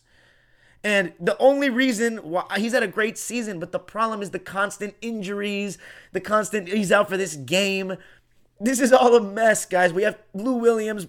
And 0.84 1.12
the 1.18 1.36
only 1.38 1.70
reason 1.70 2.18
why 2.18 2.44
he's 2.56 2.72
had 2.72 2.82
a 2.82 2.88
great 2.88 3.18
season, 3.18 3.58
but 3.58 3.72
the 3.72 3.78
problem 3.80 4.22
is 4.22 4.30
the 4.30 4.38
constant 4.38 4.94
injuries, 5.00 5.78
the 6.12 6.20
constant 6.20 6.68
he's 6.68 6.92
out 6.92 7.08
for 7.08 7.16
this 7.16 7.34
game. 7.34 7.96
This 8.60 8.80
is 8.80 8.92
all 8.92 9.16
a 9.16 9.20
mess, 9.20 9.66
guys. 9.66 9.92
We 9.92 10.04
have 10.04 10.18
Lou 10.34 10.54
Williams. 10.54 11.06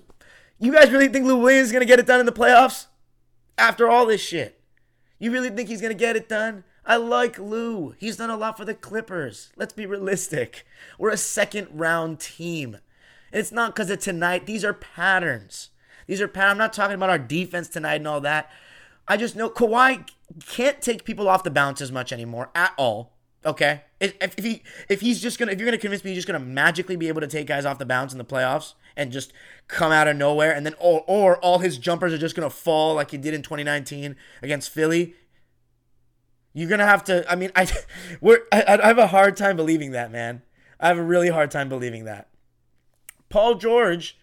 You 0.60 0.74
guys 0.74 0.92
really 0.92 1.08
think 1.08 1.26
Lou 1.26 1.38
Williams 1.38 1.68
is 1.68 1.72
gonna 1.72 1.86
get 1.86 2.00
it 2.00 2.08
done 2.08 2.20
in 2.20 2.26
the 2.26 2.32
playoffs? 2.32 2.88
After 3.60 3.90
all 3.90 4.06
this 4.06 4.22
shit. 4.22 4.62
You 5.20 5.32
really 5.32 5.50
think 5.50 5.70
he's 5.70 5.82
going 5.82 5.94
to 5.94 6.00
get 6.00 6.16
it 6.16 6.30
done? 6.30 6.64
I 6.86 6.96
like 6.96 7.38
Lou. 7.38 7.94
He's 8.00 8.18
done 8.18 8.30
a 8.30 8.38
lot 8.38 8.58
for 8.58 8.66
the 8.66 8.74
Clippers. 8.74 9.52
Let's 9.56 9.74
be 9.74 9.86
realistic. 9.86 10.66
We're 10.98 11.12
a 11.12 11.18
second 11.18 11.68
round 11.72 12.20
team. 12.20 12.78
And 13.32 13.40
it's 13.40 13.52
not 13.52 13.76
because 13.76 13.90
of 13.90 14.00
tonight. 14.00 14.46
These 14.46 14.64
are 14.64 14.74
patterns. 14.74 15.70
These 16.08 16.22
are 16.22 16.28
patterns. 16.28 16.54
I'm 16.54 16.58
not 16.58 16.74
talking 16.74 16.96
about 16.96 17.10
our 17.10 17.20
defense 17.20 17.68
tonight 17.68 17.96
and 17.96 18.08
all 18.08 18.22
that. 18.22 18.50
I 19.08 19.18
just 19.18 19.36
know 19.36 19.50
Kawhi 19.50 20.10
can't 20.48 20.82
take 20.82 21.04
people 21.04 21.28
off 21.28 21.44
the 21.44 21.52
bounce 21.52 21.82
as 21.82 21.92
much 21.92 22.14
anymore 22.14 22.50
at 22.56 22.74
all. 22.78 23.14
Okay, 23.46 23.84
if, 24.02 24.16
if 24.20 24.44
he 24.44 24.64
if 24.90 25.00
he's 25.00 25.22
just 25.22 25.40
gonna 25.40 25.54
if 25.54 25.60
you're 25.60 25.66
gonna 25.66 25.78
convince 25.78 26.04
me 26.04 26.10
he's 26.10 26.18
just 26.18 26.28
gonna 26.28 26.40
magically 26.40 26.98
be 26.98 27.08
able 27.08 27.22
to 27.22 27.28
take 27.28 27.48
guys 27.48 27.66
off 27.66 27.80
the 27.80 27.86
bounce 27.86 28.12
in 28.12 28.18
the 28.18 28.26
playoffs 28.26 28.74
and 28.96 29.12
just 29.12 29.34
come 29.68 29.92
out 29.92 30.08
of 30.08 30.18
nowhere 30.18 30.54
and 30.54 30.66
then 30.66 30.76
or 30.80 31.04
or 31.08 31.38
all 31.38 31.60
his 31.60 31.78
jumpers 31.78 32.14
are 32.14 32.18
just 32.18 32.36
gonna 32.36 32.50
fall 32.50 32.96
like 32.96 33.12
he 33.12 33.18
did 33.18 33.34
in 33.34 33.42
2019 33.42 34.16
against 34.42 34.70
Philly. 34.70 35.16
You're 36.54 36.70
gonna 36.70 36.86
have 36.86 37.04
to. 37.06 37.30
I 37.32 37.36
mean, 37.36 37.52
I 37.56 37.68
we're 38.22 38.42
I, 38.52 38.80
I 38.82 38.88
have 38.88 38.98
a 38.98 39.08
hard 39.08 39.38
time 39.38 39.56
believing 39.56 39.92
that, 39.92 40.12
man. 40.12 40.42
I 40.80 40.88
have 40.88 40.98
a 40.98 41.04
really 41.04 41.30
hard 41.30 41.52
time 41.52 41.70
believing 41.70 42.06
that. 42.06 42.30
Paul 43.30 43.56
George 43.56 44.19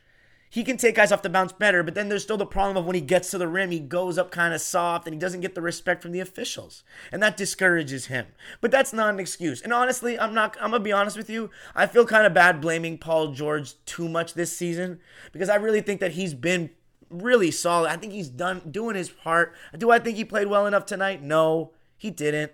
he 0.56 0.64
can 0.64 0.78
take 0.78 0.94
guys 0.94 1.12
off 1.12 1.20
the 1.20 1.28
bounce 1.28 1.52
better, 1.52 1.82
but 1.82 1.94
then 1.94 2.08
there's 2.08 2.22
still 2.22 2.38
the 2.38 2.46
problem 2.46 2.78
of 2.78 2.86
when 2.86 2.94
he 2.94 3.02
gets 3.02 3.30
to 3.30 3.36
the 3.36 3.46
rim, 3.46 3.70
he 3.70 3.78
goes 3.78 4.16
up 4.16 4.30
kind 4.30 4.54
of 4.54 4.60
soft 4.62 5.06
and 5.06 5.12
he 5.12 5.20
doesn't 5.20 5.42
get 5.42 5.54
the 5.54 5.60
respect 5.60 6.00
from 6.00 6.12
the 6.12 6.20
officials. 6.20 6.82
And 7.12 7.22
that 7.22 7.36
discourages 7.36 8.06
him. 8.06 8.28
But 8.62 8.70
that's 8.70 8.94
not 8.94 9.12
an 9.12 9.20
excuse. 9.20 9.60
And 9.60 9.70
honestly, 9.70 10.18
I'm 10.18 10.32
not 10.32 10.56
I'm 10.58 10.70
going 10.70 10.80
to 10.80 10.84
be 10.84 10.94
honest 10.94 11.14
with 11.14 11.28
you. 11.28 11.50
I 11.74 11.86
feel 11.86 12.06
kind 12.06 12.26
of 12.26 12.32
bad 12.32 12.62
blaming 12.62 12.96
Paul 12.96 13.32
George 13.32 13.74
too 13.84 14.08
much 14.08 14.32
this 14.32 14.56
season 14.56 14.98
because 15.30 15.50
I 15.50 15.56
really 15.56 15.82
think 15.82 16.00
that 16.00 16.12
he's 16.12 16.32
been 16.32 16.70
really 17.10 17.50
solid. 17.50 17.90
I 17.90 17.98
think 17.98 18.14
he's 18.14 18.30
done 18.30 18.62
doing 18.70 18.96
his 18.96 19.10
part. 19.10 19.52
Do 19.76 19.90
I 19.90 19.98
think 19.98 20.16
he 20.16 20.24
played 20.24 20.46
well 20.46 20.66
enough 20.66 20.86
tonight? 20.86 21.22
No, 21.22 21.72
he 21.98 22.10
didn't. 22.10 22.52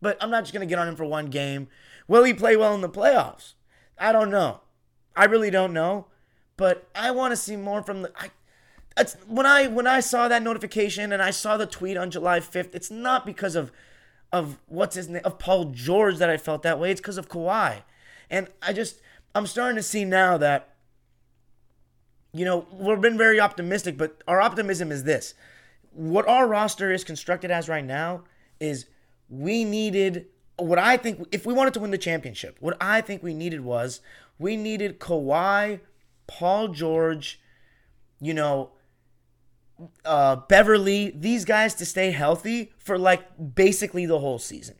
But 0.00 0.16
I'm 0.20 0.30
not 0.30 0.44
just 0.44 0.52
going 0.52 0.64
to 0.64 0.70
get 0.70 0.78
on 0.78 0.86
him 0.86 0.94
for 0.94 1.04
one 1.04 1.26
game. 1.26 1.66
Will 2.06 2.22
he 2.22 2.32
play 2.32 2.56
well 2.56 2.76
in 2.76 2.80
the 2.80 2.88
playoffs? 2.88 3.54
I 3.98 4.12
don't 4.12 4.30
know. 4.30 4.60
I 5.16 5.24
really 5.24 5.50
don't 5.50 5.72
know 5.72 6.06
but 6.60 6.86
I 6.94 7.10
want 7.10 7.32
to 7.32 7.38
see 7.38 7.56
more 7.56 7.82
from 7.82 8.02
the. 8.02 8.12
I, 8.14 9.04
when 9.26 9.46
I 9.46 9.66
when 9.66 9.86
I 9.86 10.00
saw 10.00 10.28
that 10.28 10.42
notification 10.42 11.10
and 11.10 11.22
I 11.22 11.30
saw 11.30 11.56
the 11.56 11.64
tweet 11.64 11.96
on 11.96 12.10
July 12.10 12.40
5th, 12.40 12.74
it's 12.74 12.90
not 12.90 13.24
because 13.24 13.56
of 13.56 13.72
of 14.30 14.58
what's 14.66 14.94
his 14.94 15.08
name 15.08 15.22
of 15.24 15.38
Paul 15.38 15.70
George 15.72 16.18
that 16.18 16.28
I 16.28 16.36
felt 16.36 16.62
that 16.64 16.78
way. 16.78 16.90
It's 16.90 17.00
because 17.00 17.16
of 17.16 17.30
Kawhi, 17.30 17.78
and 18.28 18.48
I 18.60 18.74
just 18.74 19.00
I'm 19.34 19.46
starting 19.46 19.76
to 19.76 19.82
see 19.82 20.04
now 20.04 20.36
that 20.36 20.74
you 22.34 22.44
know, 22.44 22.66
we've 22.70 23.00
been 23.00 23.16
very 23.16 23.40
optimistic, 23.40 23.96
but 23.96 24.22
our 24.28 24.42
optimism 24.42 24.92
is 24.92 25.04
this. 25.04 25.32
What 25.94 26.28
our 26.28 26.46
roster 26.46 26.92
is 26.92 27.04
constructed 27.04 27.50
as 27.50 27.70
right 27.70 27.84
now 27.84 28.24
is 28.60 28.84
we 29.30 29.64
needed 29.64 30.26
what 30.56 30.78
I 30.78 30.98
think 30.98 31.26
if 31.32 31.46
we 31.46 31.54
wanted 31.54 31.72
to 31.72 31.80
win 31.80 31.90
the 31.90 31.96
championship, 31.96 32.58
what 32.60 32.76
I 32.82 33.00
think 33.00 33.22
we 33.22 33.32
needed 33.32 33.62
was 33.62 34.02
we 34.38 34.58
needed 34.58 35.00
Kawhi, 35.00 35.80
Paul 36.30 36.68
George, 36.68 37.40
you 38.20 38.32
know, 38.32 38.70
uh, 40.04 40.36
Beverley, 40.36 41.12
these 41.14 41.44
guys 41.44 41.74
to 41.74 41.84
stay 41.84 42.12
healthy 42.12 42.72
for 42.78 42.96
like 42.96 43.54
basically 43.54 44.06
the 44.06 44.20
whole 44.20 44.38
season. 44.38 44.76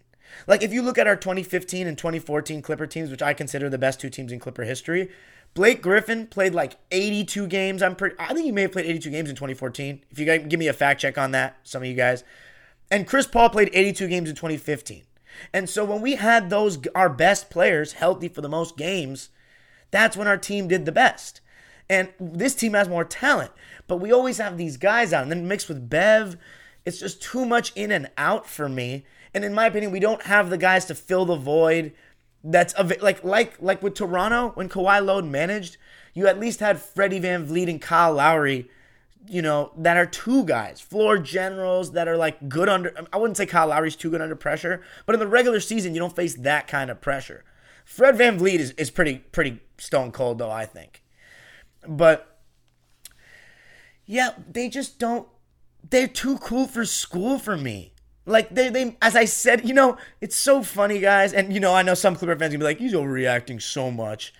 Like 0.47 0.63
if 0.63 0.73
you 0.73 0.81
look 0.81 0.97
at 0.97 1.09
our 1.09 1.17
2015 1.17 1.89
and 1.89 1.99
2014 1.99 2.63
Clipper 2.63 2.87
teams, 2.87 3.11
which 3.11 3.23
I 3.23 3.35
consider 3.35 3.69
the 3.69 3.79
best 3.79 4.01
two 4.01 4.11
teams 4.11 4.31
in 4.31 4.39
Clipper 4.39 4.63
history, 4.63 5.11
Blake 5.55 5.83
Griffin 5.83 6.29
played 6.29 6.55
like 6.55 6.77
82 6.93 7.49
games. 7.49 7.83
I'm 7.83 7.97
pretty. 7.97 8.15
I 8.21 8.33
think 8.33 8.45
he 8.45 8.53
may 8.53 8.63
have 8.63 8.73
played 8.73 8.87
82 8.87 9.11
games 9.11 9.29
in 9.29 9.35
2014. 9.35 10.05
If 10.09 10.19
you 10.21 10.27
guys 10.27 10.47
give 10.49 10.61
me 10.61 10.69
a 10.69 10.73
fact 10.73 11.01
check 11.01 11.19
on 11.19 11.33
that, 11.33 11.59
some 11.65 11.83
of 11.83 11.89
you 11.89 11.95
guys. 11.95 12.23
And 12.93 13.09
Chris 13.09 13.27
Paul 13.27 13.51
played 13.51 13.71
82 13.73 14.07
games 14.07 14.29
in 14.29 14.37
2015. 14.37 15.03
And 15.53 15.69
so 15.69 15.85
when 15.85 16.01
we 16.01 16.15
had 16.15 16.49
those 16.49 16.79
our 16.95 17.09
best 17.09 17.51
players 17.51 17.95
healthy 17.95 18.29
for 18.29 18.41
the 18.41 18.49
most 18.49 18.77
games, 18.77 19.31
that's 19.91 20.17
when 20.17 20.29
our 20.29 20.37
team 20.37 20.69
did 20.69 20.85
the 20.85 20.93
best. 20.93 21.41
And 21.89 22.11
this 22.21 22.55
team 22.55 22.75
has 22.75 22.89
more 22.89 23.05
talent, 23.05 23.51
but 23.89 23.97
we 23.97 24.13
always 24.13 24.39
have 24.39 24.57
these 24.57 24.77
guys 24.77 25.13
out, 25.13 25.23
and 25.23 25.31
then 25.33 25.49
mixed 25.49 25.69
with 25.69 25.91
Bev, 25.91 26.37
it's 26.85 27.01
just 27.01 27.21
too 27.23 27.45
much 27.45 27.73
in 27.75 27.91
and 27.91 28.09
out 28.17 28.47
for 28.47 28.69
me. 28.69 29.05
And 29.35 29.45
in 29.45 29.55
my 29.55 29.67
opinion, 29.67 29.93
we 29.93 30.01
don't 30.01 30.23
have 30.23 30.51
the 30.51 30.59
guys 30.59 30.85
to 30.87 30.95
fill 30.95 31.25
the 31.25 31.37
void 31.37 31.93
that's 32.43 32.75
av- 32.77 33.03
like 33.03 33.23
like 33.23 33.61
like 33.61 33.83
with 33.83 33.95
Toronto 33.95 34.53
when 34.55 34.69
Kawhi 34.69 35.05
Load 35.05 35.25
managed, 35.25 35.77
you 36.15 36.27
at 36.27 36.41
least 36.41 36.61
had 36.61 36.81
Freddie 36.81 37.21
VanVleet 37.21 37.69
and 37.69 37.81
Kyle 37.81 38.15
Lowry, 38.15 38.71
you 39.27 39.43
know, 39.43 39.73
that 39.77 39.97
are 39.97 40.07
two 40.07 40.45
guys, 40.45 40.81
floor 40.81 41.19
generals 41.19 41.93
that 41.93 42.09
are 42.09 42.17
like 42.17 42.49
good 42.49 42.69
under 42.69 42.95
I 43.13 43.19
wouldn't 43.19 43.37
say 43.37 43.47
Kyle 43.47 43.69
Lowry's 43.69 43.97
too 43.97 44.11
good 44.11 44.23
under 44.23 44.37
pressure, 44.37 44.83
but 45.07 45.15
in 45.15 45.21
the 45.21 45.27
regular 45.27 45.61
season 45.61 45.95
you 45.95 46.01
don't 46.01 46.17
face 46.17 46.35
that 46.37 46.67
kind 46.67 46.91
of 46.91 47.01
pressure. 47.01 47.45
Fred 47.91 48.15
VanVleet 48.15 48.61
is, 48.61 48.71
is 48.79 48.89
pretty 48.89 49.19
pretty 49.19 49.59
stone 49.77 50.13
cold 50.13 50.39
though, 50.39 50.51
I 50.51 50.65
think. 50.65 51.03
But 51.87 52.39
yeah, 54.07 54.31
they 54.49 54.69
just 54.69 55.01
don't 55.01 55.27
they're 55.91 56.07
too 56.07 56.39
cool 56.39 56.69
for 56.69 56.85
school 56.85 57.41
for 57.41 57.57
me. 57.57 57.93
Like 58.27 58.55
they, 58.55 58.69
they, 58.69 58.97
as 59.03 59.17
I 59.17 59.25
said, 59.25 59.69
you 59.69 59.75
know, 59.75 59.97
it's 60.21 60.37
so 60.37 60.63
funny, 60.63 61.01
guys. 61.01 61.33
And 61.33 61.53
you 61.53 61.59
know, 61.59 61.75
I 61.75 61.83
know 61.83 61.95
some 61.95 62.15
Clipper 62.15 62.39
fans 62.39 62.53
gonna 62.53 62.61
be 62.61 62.65
like, 62.65 62.79
he's 62.79 62.95
overreacting 62.95 63.61
so 63.61 63.91
much. 63.91 64.33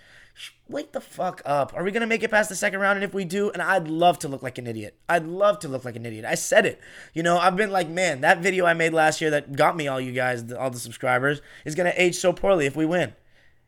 Wake 0.69 0.93
the 0.93 1.01
fuck 1.01 1.41
up. 1.43 1.73
Are 1.75 1.83
we 1.83 1.91
gonna 1.91 2.07
make 2.07 2.23
it 2.23 2.31
past 2.31 2.47
the 2.47 2.55
second 2.55 2.79
round? 2.79 2.95
And 2.95 3.03
if 3.03 3.13
we 3.13 3.25
do, 3.25 3.51
and 3.51 3.61
I'd 3.61 3.89
love 3.89 4.17
to 4.19 4.29
look 4.29 4.41
like 4.41 4.59
an 4.59 4.65
idiot. 4.65 4.97
I'd 5.09 5.25
love 5.25 5.59
to 5.59 5.67
look 5.67 5.83
like 5.83 5.97
an 5.97 6.05
idiot. 6.05 6.23
I 6.23 6.35
said 6.35 6.65
it. 6.65 6.79
You 7.13 7.21
know, 7.21 7.37
I've 7.37 7.57
been 7.57 7.69
like, 7.69 7.89
man, 7.89 8.21
that 8.21 8.39
video 8.39 8.65
I 8.65 8.73
made 8.75 8.93
last 8.93 9.19
year 9.19 9.31
that 9.31 9.57
got 9.57 9.75
me 9.75 9.89
all 9.89 9.99
you 9.99 10.13
guys, 10.13 10.53
all 10.53 10.69
the 10.69 10.79
subscribers, 10.79 11.41
is 11.65 11.75
gonna 11.75 11.91
age 11.97 12.15
so 12.15 12.31
poorly 12.31 12.65
if 12.65 12.77
we 12.77 12.85
win 12.85 13.13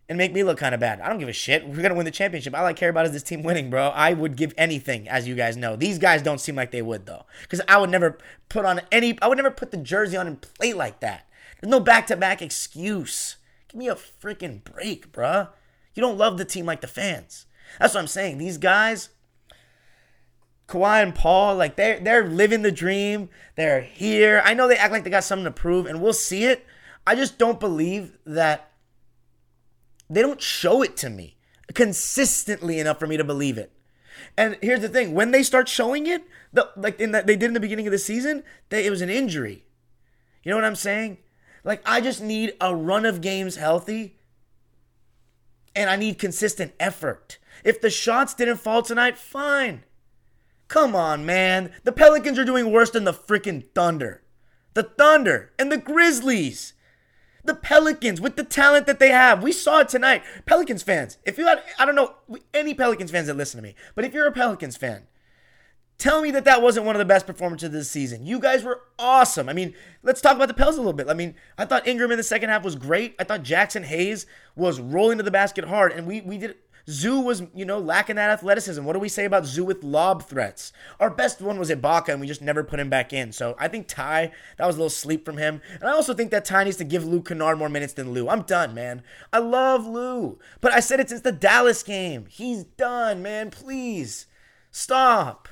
and 0.10 0.18
make 0.18 0.34
me 0.34 0.44
look 0.44 0.58
kind 0.58 0.76
of 0.76 0.82
bad. 0.82 1.00
I 1.02 1.10
don't 1.10 1.20
give 1.20 1.30
a 1.30 1.34
shit. 1.34 1.68
We're 1.68 1.82
gonna 1.82 1.96
win 1.96 2.06
the 2.06 2.12
championship. 2.12 2.56
All 2.56 2.66
I 2.66 2.74
care 2.74 2.90
about 2.90 3.06
is 3.06 3.12
this 3.12 3.24
team 3.24 3.44
winning, 3.44 3.70
bro. 3.70 3.88
I 3.90 4.14
would 4.14 4.36
give 4.36 4.54
anything, 4.58 5.08
as 5.08 5.28
you 5.28 5.36
guys 5.36 5.56
know. 5.56 5.76
These 5.76 6.00
guys 6.00 6.22
don't 6.22 6.42
seem 6.42 6.56
like 6.56 6.72
they 6.72 6.82
would 6.82 7.06
though, 7.06 7.26
because 7.44 7.62
I 7.68 7.78
would 7.78 7.90
never 7.90 8.18
put 8.50 8.66
on 8.66 8.82
any. 8.92 9.18
I 9.22 9.28
would 9.28 9.38
never 9.38 9.52
put 9.52 9.72
the 9.72 9.78
jersey 9.78 10.18
on 10.18 10.28
and 10.28 10.42
play 10.42 10.74
like 10.74 11.00
that. 11.00 11.28
There's 11.62 11.72
no 11.72 11.80
back-to-back 11.80 12.42
excuse. 12.42 13.38
Give 13.70 13.80
me 13.80 13.88
a 13.88 13.96
freaking 13.96 14.64
break, 14.64 15.12
bro. 15.14 15.48
You 15.96 16.02
don't 16.02 16.18
love 16.18 16.38
the 16.38 16.46
team 16.46 16.66
like 16.66 16.82
the 16.82 16.88
fans. 16.88 17.46
That's 17.80 17.94
what 17.94 18.02
I'm 18.02 18.08
saying. 18.08 18.38
These 18.38 18.58
guys, 18.58 19.10
Kawhi 20.68 21.02
and 21.02 21.16
Paul, 21.16 21.56
like 21.56 21.78
they're 21.78 22.00
they're 22.00 22.28
living 22.28 22.62
the 22.62 22.72
dream. 22.72 23.30
They're 23.56 23.82
here. 23.82 24.42
I 24.44 24.54
know 24.54 24.68
they 24.68 24.76
act 24.76 24.92
like 24.92 25.06
they 25.06 25.10
got 25.10 25.24
something 25.24 25.46
to 25.46 25.52
prove, 25.52 25.86
and 25.86 26.02
we'll 26.02 26.14
see 26.14 26.44
it. 26.44 26.66
I 27.08 27.16
just 27.16 27.38
don't 27.38 27.60
believe 27.60 28.18
that 28.26 28.72
they 30.10 30.22
don't 30.22 30.42
show 30.42 30.82
it 30.82 30.98
to 30.98 31.10
me 31.10 31.38
consistently 31.74 32.80
enough 32.80 33.00
for 33.00 33.08
me 33.08 33.18
to 33.18 33.24
believe 33.24 33.58
it. 33.58 33.72
And 34.38 34.58
here's 34.62 34.82
the 34.82 34.90
thing: 34.90 35.14
when 35.14 35.32
they 35.32 35.44
start 35.44 35.68
showing 35.68 36.08
it, 36.08 36.24
the, 36.52 36.70
like 36.76 37.00
in 37.00 37.12
that 37.12 37.28
they 37.28 37.36
did 37.36 37.48
in 37.48 37.54
the 37.54 37.60
beginning 37.60 37.88
of 37.88 37.92
the 37.92 37.98
season, 37.98 38.44
they, 38.70 38.86
it 38.86 38.90
was 38.90 39.02
an 39.02 39.10
injury. 39.10 39.66
You 40.44 40.52
know 40.52 40.58
what 40.58 40.66
I'm 40.66 40.76
saying? 40.76 41.18
Like 41.64 41.82
I 41.86 42.02
just 42.02 42.22
need 42.22 42.54
a 42.60 42.76
run 42.76 43.06
of 43.06 43.22
games 43.22 43.56
healthy, 43.56 44.18
and 45.76 45.90
I 45.90 45.96
need 45.96 46.20
consistent 46.20 46.74
effort. 46.80 47.40
If 47.64 47.82
the 47.82 47.90
shots 47.90 48.34
didn't 48.34 48.58
fall 48.58 48.82
tonight, 48.82 49.18
fine. 49.18 49.84
Come 50.68 50.96
on, 50.96 51.26
man. 51.26 51.72
The 51.84 51.92
Pelicans 51.92 52.40
are 52.40 52.46
doing 52.46 52.72
worse 52.72 52.90
than 52.90 53.04
the 53.04 53.14
freaking 53.14 53.66
Thunder. 53.76 54.24
The 54.74 54.84
Thunder 54.84 55.52
and 55.60 55.72
the 55.72 55.78
Grizzlies. 55.78 56.74
The 57.46 57.56
Pelicans, 57.56 58.22
with 58.22 58.36
the 58.38 58.44
talent 58.44 58.86
that 58.88 59.00
they 59.00 59.10
have, 59.10 59.44
we 59.44 59.52
saw 59.52 59.80
it 59.80 59.90
tonight. 59.90 60.24
Pelicans 60.46 60.84
fans, 60.84 61.18
if 61.26 61.38
you 61.38 61.46
had, 61.46 61.62
I 61.78 61.86
don't 61.86 61.96
know 61.96 62.16
any 62.54 62.74
Pelicans 62.74 63.12
fans 63.12 63.28
that 63.28 63.36
listen 63.36 63.58
to 63.58 63.64
me, 63.64 63.76
but 63.96 64.06
if 64.06 64.14
you're 64.14 64.28
a 64.28 64.32
Pelicans 64.32 64.78
fan, 64.78 65.08
tell 65.98 66.22
me 66.22 66.32
that 66.32 66.46
that 66.46 66.62
wasn't 66.62 66.86
one 66.86 66.96
of 66.96 67.00
the 67.00 67.06
best 67.06 67.28
performances 67.28 67.68
of 67.68 67.72
this 67.74 67.90
season. 67.90 68.26
You 68.26 68.40
guys 68.40 68.64
were 68.64 68.82
awesome. 68.98 69.50
I 69.50 69.54
mean, 69.54 69.74
let's 70.04 70.22
talk 70.22 70.36
about 70.36 70.48
the 70.48 70.54
Pels 70.54 70.76
a 70.76 70.80
little 70.80 70.94
bit. 70.94 71.10
I 71.10 71.14
mean, 71.14 71.36
I 71.58 71.66
thought 71.66 71.88
Ingram 71.88 72.12
in 72.12 72.18
the 72.18 72.24
second 72.24 72.50
half 72.50 72.64
was 72.64 72.76
great. 72.76 73.16
I 73.20 73.24
thought 73.26 73.44
Jaxson 73.44 73.84
Hayes 73.84 74.26
was 74.56 74.80
rolling 74.80 75.18
to 75.18 75.24
the 75.24 75.32
basket 75.32 75.66
hard, 75.66 75.92
and 75.92 76.08
we 76.08 76.22
we 76.22 76.38
did 76.38 76.56
Zoo 76.90 77.22
was, 77.22 77.44
you 77.56 77.64
know, 77.64 77.80
lacking 77.80 78.18
that 78.18 78.30
athleticism. 78.30 78.84
What 78.84 78.94
do 78.94 79.00
we 79.00 79.08
say 79.08 79.24
about 79.24 79.46
Zoo 79.46 79.64
with 79.64 79.84
lob 79.84 80.24
threats? 80.24 80.74
Our 81.00 81.10
best 81.10 81.42
one 81.42 81.58
was 81.58 81.70
Ibaka, 81.70 82.10
and 82.10 82.20
we 82.20 82.28
just 82.28 82.42
never 82.42 82.64
put 82.64 82.80
him 82.80 82.90
back 82.90 83.14
in. 83.14 83.32
So 83.32 83.56
I 83.58 83.70
think 83.70 83.88
Ty, 83.88 84.32
that 84.58 84.68
was 84.68 84.76
a 84.76 84.80
little 84.80 84.90
sleep 84.90 85.24
from 85.24 85.38
him. 85.38 85.62
And 85.76 85.86
I 85.86 85.94
also 85.94 86.14
think 86.14 86.32
that 86.32 86.44
Ty 86.44 86.66
needs 86.66 86.78
to 86.78 86.84
give 86.84 87.06
Luke 87.06 87.28
Kennard 87.28 87.58
more 87.58 87.70
minutes 87.70 87.94
than 87.94 88.12
Lou. 88.12 88.28
I'm 88.28 88.42
done, 88.42 88.74
man. 88.74 89.02
I 89.32 89.40
love 89.40 89.86
Lou. 89.88 90.40
But 90.60 90.74
I 90.74 90.82
said 90.82 91.00
it 91.00 91.10
since 91.10 91.22
the 91.22 91.32
Dallas 91.32 91.84
game. 91.84 92.26
He's 92.30 92.64
done, 92.64 93.22
man. 93.22 93.50
Please. 93.50 94.26
Stop. 94.72 95.48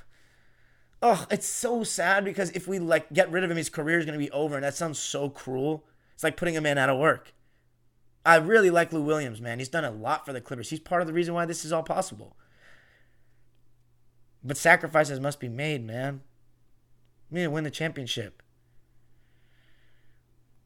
Oh, 1.01 1.25
it's 1.31 1.47
so 1.47 1.83
sad 1.83 2.25
because 2.25 2.51
if 2.51 2.67
we 2.67 2.77
like 2.77 3.11
get 3.13 3.31
rid 3.31 3.43
of 3.43 3.50
him, 3.50 3.57
his 3.57 3.69
career 3.69 3.97
is 3.97 4.05
gonna 4.05 4.17
be 4.17 4.31
over, 4.31 4.55
and 4.55 4.63
that 4.63 4.75
sounds 4.75 5.00
so 5.00 5.29
cruel. 5.29 5.85
It's 6.13 6.23
like 6.23 6.38
putting 6.38 6.57
a 6.57 6.61
man 6.61 6.77
out 6.77 6.89
of 6.89 7.00
work. 7.00 7.33
I 8.25 8.35
really 8.35 8.69
like 8.69 8.93
Lou 8.93 9.01
Williams, 9.01 9.41
man. 9.41 9.59
He's 9.59 9.69
done 9.69 9.85
a 9.85 9.91
lot 9.91 10.25
for 10.25 10.33
the 10.33 10.41
Clippers. 10.41 10.69
He's 10.69 10.79
part 10.79 11.01
of 11.01 11.07
the 11.07 11.13
reason 11.13 11.33
why 11.33 11.45
this 11.45 11.65
is 11.65 11.71
all 11.71 11.83
possible. 11.83 12.35
But 14.43 14.57
sacrifices 14.57 15.19
must 15.19 15.39
be 15.39 15.49
made, 15.49 15.85
man. 15.85 16.21
We 17.29 17.39
need 17.39 17.45
to 17.45 17.51
win 17.51 17.63
the 17.63 17.71
championship. 17.71 18.41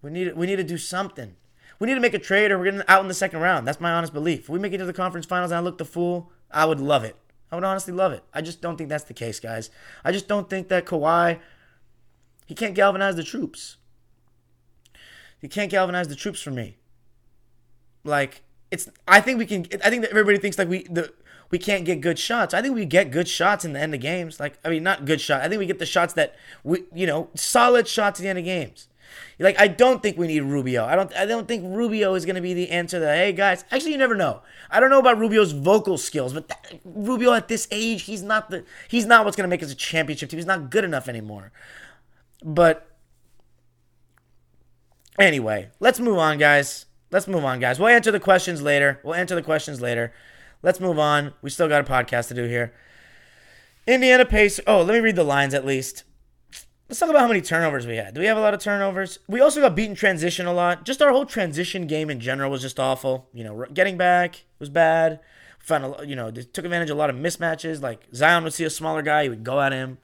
We 0.02 0.12
need 0.12 0.36
we 0.36 0.46
need 0.46 0.58
to 0.58 0.64
do 0.64 0.78
something. 0.78 1.36
We 1.80 1.88
need 1.88 1.96
to 1.96 2.00
make 2.00 2.14
a 2.14 2.20
trade 2.20 2.52
or 2.52 2.58
we're 2.58 2.66
getting 2.66 2.84
out 2.88 3.02
in 3.02 3.08
the 3.08 3.14
second 3.14 3.42
round. 3.42 3.68
That's 3.68 3.82
my 3.82 3.92
honest 3.92 4.14
belief. 4.14 4.42
If 4.42 4.50
we 4.50 4.60
make 4.60 4.74
it 4.74 4.78
to 4.78 4.86
the 4.86 4.94
conference 4.94 5.26
finals 5.26 5.52
and 5.52 5.58
I 5.58 5.62
look 5.62 5.78
the 5.78 5.86
fool, 5.86 6.32
I 6.52 6.66
would 6.66 6.80
love 6.80 7.04
it. 7.04 7.18
I 7.52 7.56
would 7.56 7.64
honestly 7.64 7.94
love 7.94 8.12
it. 8.12 8.24
I 8.34 8.42
just 8.42 8.62
don't 8.62 8.78
think 8.78 8.90
that's 8.90 9.04
the 9.04 9.14
case, 9.14 9.40
guys. 9.40 9.70
I 10.04 10.12
just 10.12 10.28
don't 10.28 10.50
think 10.50 10.70
that 10.70 10.86
Kawhi 10.86 11.40
he 12.46 12.54
can't 12.54 12.76
galvanize 12.76 13.16
the 13.16 13.24
troops. 13.24 13.78
He 15.40 15.48
can't 15.48 15.72
galvanize 15.72 16.08
the 16.08 16.16
troops 16.16 16.42
for 16.42 16.52
me. 16.52 16.78
Like 18.06 18.44
it's 18.72 18.88
I 19.08 19.20
think 19.20 19.40
we 19.40 19.46
can 19.46 19.66
I 19.84 19.90
think 19.90 20.04
that 20.04 20.12
everybody 20.12 20.38
thinks 20.38 20.58
like 20.58 20.70
we 20.70 20.84
the 20.84 21.12
we 21.50 21.58
can't 21.58 21.86
get 21.86 22.02
good 22.02 22.20
shots. 22.20 22.54
I 22.54 22.62
think 22.62 22.76
we 22.76 22.86
get 22.86 23.12
good 23.12 23.28
shots 23.28 23.66
in 23.66 23.74
the 23.74 23.80
end 23.80 23.94
of 23.94 24.00
games. 24.00 24.40
Like 24.40 24.58
I 24.64 24.70
mean 24.70 24.84
not 24.84 25.06
good 25.06 25.20
shot. 25.20 25.42
I 25.42 25.50
think 25.50 25.60
we 25.60 25.66
get 25.66 25.80
the 25.80 25.86
shots 25.86 26.14
that 26.14 26.36
we 26.64 26.84
you 26.94 27.08
know, 27.08 27.30
solid 27.36 27.88
shots 27.88 28.20
at 28.20 28.24
the 28.24 28.30
end 28.30 28.40
of 28.40 28.46
games. 28.46 28.88
Like 29.40 29.60
I 29.60 29.68
don't 29.68 30.02
think 30.02 30.18
we 30.18 30.28
need 30.28 30.42
Rubio. 30.42 30.86
I 30.86 30.96
don't 30.96 31.14
I 31.16 31.26
don't 31.26 31.48
think 31.48 31.64
Rubio 31.66 32.14
is 32.14 32.26
going 32.26 32.36
to 32.36 32.42
be 32.42 32.54
the 32.54 32.70
answer 32.70 33.00
that 33.00 33.18
hey 33.18 33.34
guys, 33.34 33.66
actually 33.72 33.92
you 33.92 33.98
never 33.98 34.16
know. 34.16 34.42
I 34.70 34.80
don't 34.80 34.90
know 34.90 35.00
about 35.00 35.18
Rubio's 35.18 35.52
vocal 35.52 35.98
skills, 35.98 36.34
but 36.34 36.48
that, 36.48 36.80
Rubio 36.84 37.34
at 37.34 37.48
this 37.48 37.68
age, 37.72 38.04
he's 38.04 38.24
not 38.24 38.50
the 38.50 38.64
he's 38.88 39.06
not 39.06 39.26
what's 39.26 39.36
going 39.36 39.50
to 39.50 39.54
make 39.54 39.64
us 39.64 39.72
a 39.72 39.76
championship 39.76 40.30
team. 40.30 40.38
He's 40.38 40.46
not 40.46 40.70
good 40.70 40.84
enough 40.84 41.08
anymore. 41.08 41.52
But 42.44 42.88
anyway, 45.18 45.70
let's 45.80 46.00
move 46.00 46.18
on 46.18 46.38
guys. 46.38 46.86
Let's 47.16 47.30
move 47.30 47.46
on, 47.46 47.62
guys. 47.62 47.80
We'll 47.80 47.88
answer 47.88 48.12
the 48.12 48.20
questions 48.20 48.62
later. 48.62 49.00
We'll 49.02 49.14
answer 49.14 49.36
the 49.36 49.42
questions 49.42 49.80
later. 49.80 50.12
Let's 50.62 50.82
move 50.82 51.00
on. 51.00 51.34
We 51.42 51.50
still 51.50 51.70
got 51.70 51.80
a 51.80 51.90
podcast 51.90 52.28
to 52.28 52.34
do 52.34 52.44
here. 52.44 52.74
Indiana 53.88 54.26
Pacers. 54.26 54.66
Oh, 54.68 54.82
let 54.82 54.96
me 54.96 55.00
read 55.00 55.16
the 55.16 55.24
lines 55.24 55.54
at 55.54 55.66
least. 55.66 56.04
Let's 56.90 57.00
talk 57.00 57.10
about 57.10 57.22
how 57.22 57.30
many 57.30 57.40
turnovers 57.40 57.88
we 57.88 57.96
had. 57.96 58.16
Do 58.16 58.20
we 58.20 58.26
have 58.26 58.36
a 58.36 58.42
lot 58.42 58.54
of 58.54 58.60
turnovers? 58.60 59.20
We 59.30 59.40
also 59.40 59.62
got 59.62 59.78
beaten 59.78 59.96
transition 59.96 60.46
a 60.46 60.52
lot. 60.52 60.84
Just 60.84 61.02
our 61.02 61.14
whole 61.14 61.26
transition 61.26 61.88
game 61.88 62.10
in 62.10 62.20
general 62.20 62.52
was 62.52 62.62
just 62.62 62.82
awful. 62.82 63.30
You 63.32 63.46
know, 63.46 63.66
getting 63.74 63.96
back 63.96 64.44
was 64.60 64.70
bad. 64.70 65.22
Found 65.60 65.86
a, 65.86 66.06
you 66.06 66.18
know, 66.18 66.32
they 66.32 66.42
took 66.42 66.66
advantage 66.66 66.90
of 66.90 66.98
a 66.98 67.00
lot 67.00 67.10
of 67.10 67.16
mismatches. 67.16 67.82
Like 67.82 68.02
Zion 68.14 68.44
would 68.44 68.54
see 68.54 68.66
a 68.66 68.70
smaller 68.70 69.02
guy, 69.02 69.24
he 69.24 69.30
would 69.30 69.46
go 69.46 69.62
at 69.62 69.72
him. 69.72 70.00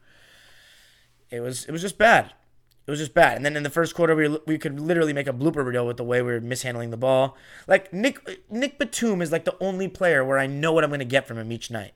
It 1.29 1.41
was 1.41 1.65
it 1.65 1.73
was 1.73 1.81
just 1.81 1.97
bad. 1.97 2.31
It 2.87 2.91
was 2.91 2.99
just 2.99 3.13
bad. 3.13 3.37
And 3.37 3.45
then 3.45 3.55
in 3.55 3.63
the 3.63 3.69
first 3.69 3.93
quarter, 3.93 4.15
we, 4.15 4.27
we 4.47 4.57
could 4.57 4.79
literally 4.79 5.13
make 5.13 5.27
a 5.27 5.33
blooper 5.33 5.63
reel 5.65 5.85
with 5.85 5.97
the 5.97 6.03
way 6.03 6.21
we 6.21 6.31
were 6.31 6.41
mishandling 6.41 6.89
the 6.89 6.97
ball. 6.97 7.37
Like 7.67 7.93
Nick 7.93 8.19
Nick 8.49 8.79
Batum 8.79 9.21
is 9.21 9.31
like 9.31 9.45
the 9.45 9.55
only 9.61 9.87
player 9.87 10.25
where 10.25 10.39
I 10.39 10.47
know 10.47 10.71
what 10.71 10.83
I'm 10.83 10.89
going 10.89 10.99
to 10.99 11.05
get 11.05 11.27
from 11.27 11.37
him 11.37 11.51
each 11.51 11.69
night. 11.69 11.93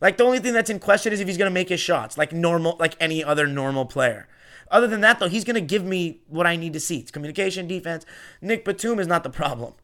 Like 0.00 0.16
the 0.16 0.24
only 0.24 0.38
thing 0.38 0.52
that's 0.52 0.70
in 0.70 0.78
question 0.78 1.12
is 1.12 1.20
if 1.20 1.28
he's 1.28 1.38
going 1.38 1.50
to 1.50 1.54
make 1.54 1.68
his 1.68 1.80
shots, 1.80 2.18
like 2.18 2.32
normal, 2.32 2.76
like 2.78 2.96
any 3.00 3.22
other 3.22 3.46
normal 3.46 3.86
player. 3.86 4.28
Other 4.70 4.86
than 4.86 5.00
that, 5.02 5.20
though, 5.20 5.28
he's 5.28 5.44
going 5.44 5.54
to 5.54 5.60
give 5.60 5.84
me 5.84 6.22
what 6.26 6.46
I 6.46 6.56
need 6.56 6.72
to 6.72 6.80
see. 6.80 6.98
It's 6.98 7.10
communication, 7.10 7.68
defense. 7.68 8.04
Nick 8.40 8.64
Batum 8.64 8.98
is 8.98 9.06
not 9.06 9.22
the 9.22 9.30
problem. 9.30 9.74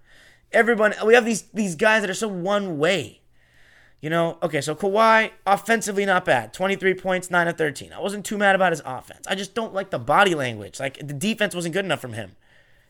Everyone, 0.50 0.92
we 1.04 1.14
have 1.14 1.24
these 1.24 1.42
these 1.54 1.76
guys 1.76 2.02
that 2.02 2.10
are 2.10 2.14
so 2.14 2.28
one 2.28 2.78
way. 2.78 3.21
You 4.02 4.10
know, 4.10 4.36
okay, 4.42 4.60
so 4.60 4.74
Kawhi, 4.74 5.30
offensively 5.46 6.04
not 6.04 6.24
bad. 6.24 6.52
23 6.52 6.94
points, 6.94 7.30
9 7.30 7.46
of 7.46 7.56
13. 7.56 7.92
I 7.92 8.00
wasn't 8.00 8.26
too 8.26 8.36
mad 8.36 8.56
about 8.56 8.72
his 8.72 8.82
offense. 8.84 9.24
I 9.28 9.36
just 9.36 9.54
don't 9.54 9.72
like 9.72 9.90
the 9.90 9.98
body 10.00 10.34
language. 10.34 10.80
Like, 10.80 10.98
the 10.98 11.14
defense 11.14 11.54
wasn't 11.54 11.72
good 11.72 11.84
enough 11.84 12.00
from 12.00 12.14
him. 12.14 12.32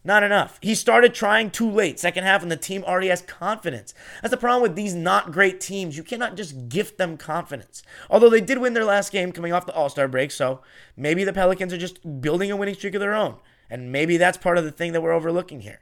Not 0.04 0.22
enough. 0.22 0.58
He 0.62 0.74
started 0.74 1.12
trying 1.12 1.50
too 1.50 1.70
late, 1.70 2.00
second 2.00 2.24
half, 2.24 2.42
and 2.42 2.50
the 2.50 2.56
team 2.56 2.82
already 2.82 3.08
has 3.08 3.20
confidence. 3.20 3.92
That's 4.22 4.32
the 4.32 4.38
problem 4.38 4.62
with 4.62 4.74
these 4.74 4.94
not 4.94 5.32
great 5.32 5.60
teams. 5.60 5.98
You 5.98 6.02
cannot 6.02 6.34
just 6.34 6.70
gift 6.70 6.96
them 6.96 7.18
confidence. 7.18 7.82
Although 8.08 8.30
they 8.30 8.40
did 8.40 8.58
win 8.58 8.72
their 8.72 8.86
last 8.86 9.12
game 9.12 9.32
coming 9.32 9.52
off 9.52 9.66
the 9.66 9.74
All 9.74 9.90
Star 9.90 10.08
break, 10.08 10.30
so 10.30 10.62
maybe 10.96 11.24
the 11.24 11.32
Pelicans 11.32 11.74
are 11.74 11.78
just 11.78 12.22
building 12.22 12.50
a 12.50 12.56
winning 12.56 12.74
streak 12.74 12.94
of 12.94 13.00
their 13.00 13.14
own. 13.14 13.36
And 13.70 13.92
maybe 13.92 14.16
that's 14.16 14.38
part 14.38 14.58
of 14.58 14.64
the 14.64 14.72
thing 14.72 14.92
that 14.92 15.02
we're 15.02 15.12
overlooking 15.12 15.60
here. 15.60 15.80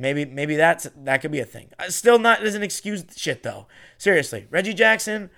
Maybe 0.00 0.24
maybe 0.24 0.56
that's 0.56 0.88
that 0.96 1.20
could 1.20 1.30
be 1.30 1.40
a 1.40 1.44
thing. 1.44 1.70
Uh, 1.78 1.90
Still 1.90 2.18
not 2.18 2.40
doesn't 2.42 2.62
excuse 2.62 3.04
shit 3.16 3.42
though. 3.42 3.66
Seriously, 3.98 4.46
Reggie 4.50 4.72
Jackson, 4.72 5.30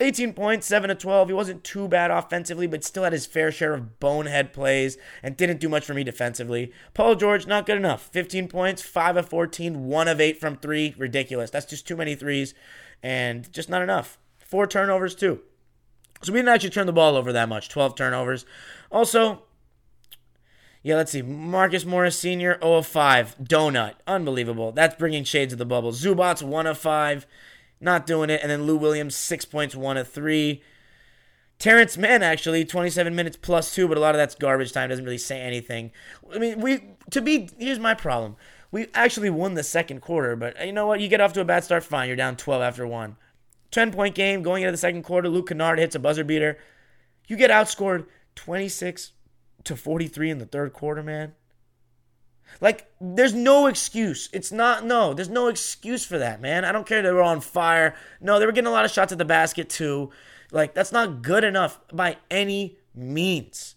18 0.00 0.34
points, 0.34 0.66
7 0.66 0.88
to 0.88 0.94
12. 0.94 1.28
He 1.28 1.34
wasn't 1.34 1.64
too 1.64 1.88
bad 1.88 2.10
offensively, 2.10 2.66
but 2.66 2.84
still 2.84 3.04
had 3.04 3.12
his 3.12 3.26
fair 3.26 3.50
share 3.50 3.72
of 3.72 3.98
bonehead 3.98 4.52
plays 4.52 4.98
and 5.22 5.36
didn't 5.36 5.60
do 5.60 5.68
much 5.68 5.84
for 5.84 5.94
me 5.94 6.04
defensively. 6.04 6.72
Paul 6.92 7.14
George, 7.14 7.46
not 7.46 7.66
good 7.66 7.76
enough. 7.76 8.08
15 8.12 8.48
points, 8.48 8.82
5 8.82 9.16
of 9.16 9.28
14, 9.28 9.86
1 9.86 10.08
of 10.08 10.20
8 10.20 10.40
from 10.40 10.56
3. 10.56 10.94
Ridiculous. 10.98 11.50
That's 11.50 11.66
just 11.66 11.86
too 11.86 11.96
many 11.96 12.14
threes 12.14 12.54
and 13.02 13.50
just 13.52 13.68
not 13.68 13.82
enough. 13.82 14.18
Four 14.38 14.66
turnovers, 14.66 15.14
too. 15.14 15.40
So 16.22 16.32
we 16.32 16.38
didn't 16.38 16.54
actually 16.54 16.70
turn 16.70 16.86
the 16.86 16.92
ball 16.92 17.16
over 17.16 17.32
that 17.32 17.48
much. 17.48 17.68
12 17.68 17.94
turnovers. 17.94 18.44
Also, 18.90 19.42
yeah, 20.82 20.96
let's 20.96 21.12
see. 21.12 21.22
Marcus 21.22 21.84
Morris 21.84 22.18
Sr., 22.18 22.58
0 22.60 22.78
of 22.78 22.86
5. 22.86 23.36
Donut. 23.38 23.94
Unbelievable. 24.06 24.72
That's 24.72 24.96
bringing 24.96 25.24
shades 25.24 25.52
of 25.52 25.58
the 25.58 25.66
bubble. 25.66 25.92
Zubac, 25.92 26.42
1 26.42 26.66
of 26.66 26.78
5. 26.78 27.26
Not 27.80 28.06
doing 28.06 28.30
it. 28.30 28.40
And 28.42 28.50
then 28.50 28.64
Lou 28.64 28.76
Williams, 28.76 29.14
6 29.14 29.44
points, 29.44 29.74
1 29.74 29.96
of 29.98 30.08
3. 30.08 30.62
Terrence 31.58 31.98
Mann, 31.98 32.22
actually, 32.22 32.64
27 32.64 33.14
minutes 33.14 33.36
plus 33.36 33.74
2, 33.74 33.86
but 33.86 33.98
a 33.98 34.00
lot 34.00 34.14
of 34.14 34.18
that's 34.18 34.34
garbage 34.34 34.72
time. 34.72 34.88
Doesn't 34.88 35.04
really 35.04 35.18
say 35.18 35.40
anything. 35.40 35.92
I 36.34 36.38
mean, 36.38 36.60
we, 36.60 36.94
to 37.10 37.20
be, 37.20 37.50
here's 37.58 37.78
my 37.78 37.92
problem. 37.92 38.36
We 38.70 38.86
actually 38.94 39.28
won 39.28 39.54
the 39.54 39.62
second 39.62 40.00
quarter, 40.00 40.36
but 40.36 40.64
you 40.64 40.72
know 40.72 40.86
what? 40.86 41.00
You 41.00 41.08
get 41.08 41.20
off 41.20 41.34
to 41.34 41.42
a 41.42 41.44
bad 41.44 41.64
start, 41.64 41.84
fine. 41.84 42.08
You're 42.08 42.16
down 42.16 42.36
12 42.36 42.62
after 42.62 42.86
1. 42.86 43.16
10 43.70 43.92
point 43.92 44.14
game 44.14 44.42
going 44.42 44.62
into 44.62 44.72
the 44.72 44.78
second 44.78 45.02
quarter. 45.02 45.28
Luke 45.28 45.48
Kennard 45.48 45.78
hits 45.78 45.94
a 45.94 45.98
buzzer 45.98 46.24
beater. 46.24 46.56
You 47.28 47.36
get 47.36 47.50
outscored 47.50 48.06
26 48.36 49.12
to 49.64 49.76
43 49.76 50.30
in 50.30 50.38
the 50.38 50.46
third 50.46 50.72
quarter, 50.72 51.02
man. 51.02 51.34
Like, 52.60 52.90
there's 53.00 53.34
no 53.34 53.66
excuse. 53.66 54.28
It's 54.32 54.50
not, 54.50 54.84
no, 54.84 55.14
there's 55.14 55.28
no 55.28 55.46
excuse 55.46 56.04
for 56.04 56.18
that, 56.18 56.40
man. 56.40 56.64
I 56.64 56.72
don't 56.72 56.86
care 56.86 57.00
they 57.00 57.12
were 57.12 57.22
on 57.22 57.40
fire. 57.40 57.94
No, 58.20 58.38
they 58.38 58.46
were 58.46 58.52
getting 58.52 58.68
a 58.68 58.72
lot 58.72 58.84
of 58.84 58.90
shots 58.90 59.12
at 59.12 59.18
the 59.18 59.24
basket, 59.24 59.68
too. 59.68 60.10
Like, 60.50 60.74
that's 60.74 60.92
not 60.92 61.22
good 61.22 61.44
enough 61.44 61.78
by 61.92 62.16
any 62.30 62.78
means. 62.94 63.76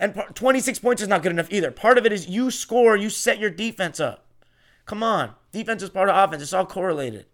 And 0.00 0.14
26 0.34 0.78
points 0.78 1.02
is 1.02 1.08
not 1.08 1.22
good 1.22 1.32
enough 1.32 1.52
either. 1.52 1.70
Part 1.70 1.98
of 1.98 2.06
it 2.06 2.12
is 2.12 2.28
you 2.28 2.50
score, 2.50 2.96
you 2.96 3.10
set 3.10 3.38
your 3.38 3.50
defense 3.50 4.00
up. 4.00 4.26
Come 4.86 5.02
on. 5.02 5.34
Defense 5.52 5.82
is 5.82 5.90
part 5.90 6.08
of 6.08 6.16
offense, 6.16 6.42
it's 6.42 6.52
all 6.52 6.66
correlated. 6.66 7.26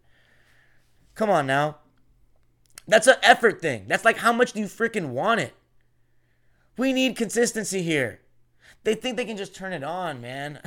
Come 1.15 1.31
on 1.31 1.47
now. 1.47 1.79
That's 2.88 3.07
an 3.07 3.17
effort 3.23 3.61
thing. 3.61 3.87
That's 3.88 4.05
like 4.05 4.19
how 4.19 4.33
much 4.33 4.53
do 4.53 4.61
you 4.61 4.67
freaking 4.67 5.09
want 5.09 5.41
it? 5.41 5.55
We 6.76 6.92
need 6.92 7.16
consistency 7.16 7.83
here. 7.83 8.21
They 8.85 8.95
think 8.95 9.16
they 9.16 9.25
can 9.25 9.37
just 9.37 9.55
turn 9.55 9.72
it 9.72 9.83
on, 9.83 10.20
man. 10.20 10.61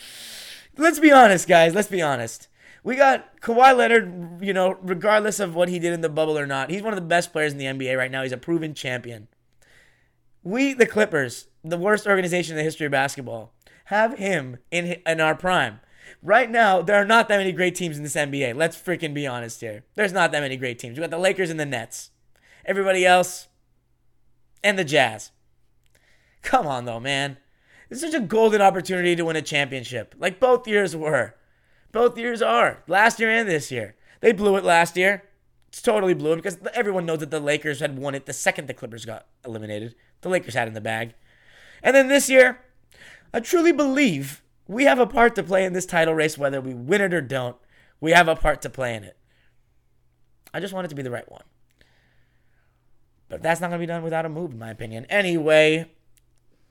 Let's 0.76 0.98
be 0.98 1.12
honest, 1.12 1.48
guys. 1.48 1.74
Let's 1.74 1.88
be 1.88 2.00
honest. 2.00 2.48
We 2.84 2.96
got 2.96 3.40
Kawhi 3.40 3.76
Leonard, 3.76 4.38
you 4.40 4.52
know, 4.52 4.76
regardless 4.82 5.38
of 5.38 5.54
what 5.54 5.68
he 5.68 5.78
did 5.78 5.92
in 5.92 6.00
the 6.00 6.08
bubble 6.08 6.38
or 6.38 6.46
not, 6.46 6.70
he's 6.70 6.82
one 6.82 6.92
of 6.92 6.98
the 6.98 7.06
best 7.06 7.32
players 7.32 7.52
in 7.52 7.58
the 7.58 7.66
NBA 7.66 7.96
right 7.96 8.10
now. 8.10 8.22
He's 8.22 8.32
a 8.32 8.38
proven 8.38 8.74
champion. 8.74 9.28
We, 10.42 10.72
the 10.72 10.86
Clippers, 10.86 11.46
the 11.62 11.78
worst 11.78 12.06
organization 12.06 12.54
in 12.54 12.56
the 12.56 12.64
history 12.64 12.86
of 12.86 12.92
basketball, 12.92 13.52
have 13.86 14.18
him 14.18 14.58
in, 14.70 15.00
in 15.06 15.20
our 15.20 15.36
prime. 15.36 15.80
Right 16.22 16.50
now, 16.50 16.82
there 16.82 16.96
are 16.96 17.04
not 17.04 17.28
that 17.28 17.38
many 17.38 17.52
great 17.52 17.74
teams 17.74 17.96
in 17.96 18.02
this 18.02 18.16
NBA. 18.16 18.56
Let's 18.56 18.76
freaking 18.76 19.14
be 19.14 19.26
honest 19.26 19.60
here. 19.60 19.84
There's 19.94 20.12
not 20.12 20.32
that 20.32 20.40
many 20.40 20.56
great 20.56 20.78
teams. 20.78 20.96
We 20.96 21.02
got 21.02 21.10
the 21.10 21.18
Lakers 21.18 21.50
and 21.50 21.60
the 21.60 21.66
Nets. 21.66 22.10
Everybody 22.64 23.04
else, 23.04 23.48
and 24.62 24.78
the 24.78 24.84
Jazz. 24.84 25.30
Come 26.42 26.66
on, 26.66 26.84
though, 26.84 27.00
man. 27.00 27.38
This 27.88 28.02
is 28.02 28.10
such 28.10 28.22
a 28.22 28.24
golden 28.24 28.60
opportunity 28.60 29.14
to 29.16 29.24
win 29.24 29.36
a 29.36 29.42
championship, 29.42 30.14
like 30.18 30.40
both 30.40 30.66
years 30.66 30.96
were. 30.96 31.34
Both 31.92 32.16
years 32.16 32.40
are. 32.40 32.82
Last 32.86 33.20
year 33.20 33.30
and 33.30 33.48
this 33.48 33.70
year. 33.70 33.96
They 34.20 34.32
blew 34.32 34.56
it 34.56 34.64
last 34.64 34.96
year. 34.96 35.24
It's 35.68 35.82
totally 35.82 36.14
blew 36.14 36.32
it 36.32 36.36
because 36.36 36.58
everyone 36.74 37.06
knows 37.06 37.18
that 37.18 37.30
the 37.30 37.40
Lakers 37.40 37.80
had 37.80 37.98
won 37.98 38.14
it 38.14 38.26
the 38.26 38.32
second 38.32 38.66
the 38.66 38.74
Clippers 38.74 39.04
got 39.04 39.26
eliminated. 39.44 39.94
The 40.22 40.28
Lakers 40.28 40.54
had 40.54 40.68
it 40.68 40.68
in 40.68 40.74
the 40.74 40.80
bag. 40.80 41.14
And 41.82 41.94
then 41.94 42.08
this 42.08 42.30
year, 42.30 42.60
I 43.34 43.40
truly 43.40 43.72
believe 43.72 44.42
we 44.66 44.84
have 44.84 44.98
a 44.98 45.06
part 45.06 45.34
to 45.34 45.42
play 45.42 45.64
in 45.64 45.72
this 45.72 45.86
title 45.86 46.14
race, 46.14 46.38
whether 46.38 46.60
we 46.60 46.74
win 46.74 47.00
it 47.00 47.12
or 47.12 47.20
don't. 47.20 47.56
We 48.00 48.12
have 48.12 48.28
a 48.28 48.36
part 48.36 48.62
to 48.62 48.70
play 48.70 48.94
in 48.94 49.04
it. 49.04 49.16
I 50.54 50.60
just 50.60 50.74
want 50.74 50.84
it 50.84 50.88
to 50.88 50.94
be 50.94 51.02
the 51.02 51.10
right 51.10 51.30
one. 51.30 51.44
But 53.32 53.42
that's 53.42 53.62
not 53.62 53.68
going 53.68 53.80
to 53.80 53.82
be 53.82 53.86
done 53.86 54.02
without 54.02 54.26
a 54.26 54.28
move, 54.28 54.52
in 54.52 54.58
my 54.58 54.68
opinion. 54.68 55.06
Anyway, 55.08 55.90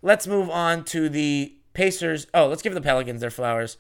let's 0.03 0.27
move 0.27 0.47
on 0.47 0.83
to 0.85 1.09
the 1.09 1.55
Pacers. 1.73 2.27
Oh, 2.35 2.49
let's 2.49 2.61
give 2.61 2.75
the 2.75 2.81
Pelicans 2.81 3.19
their 3.19 3.31
flowers. 3.31 3.77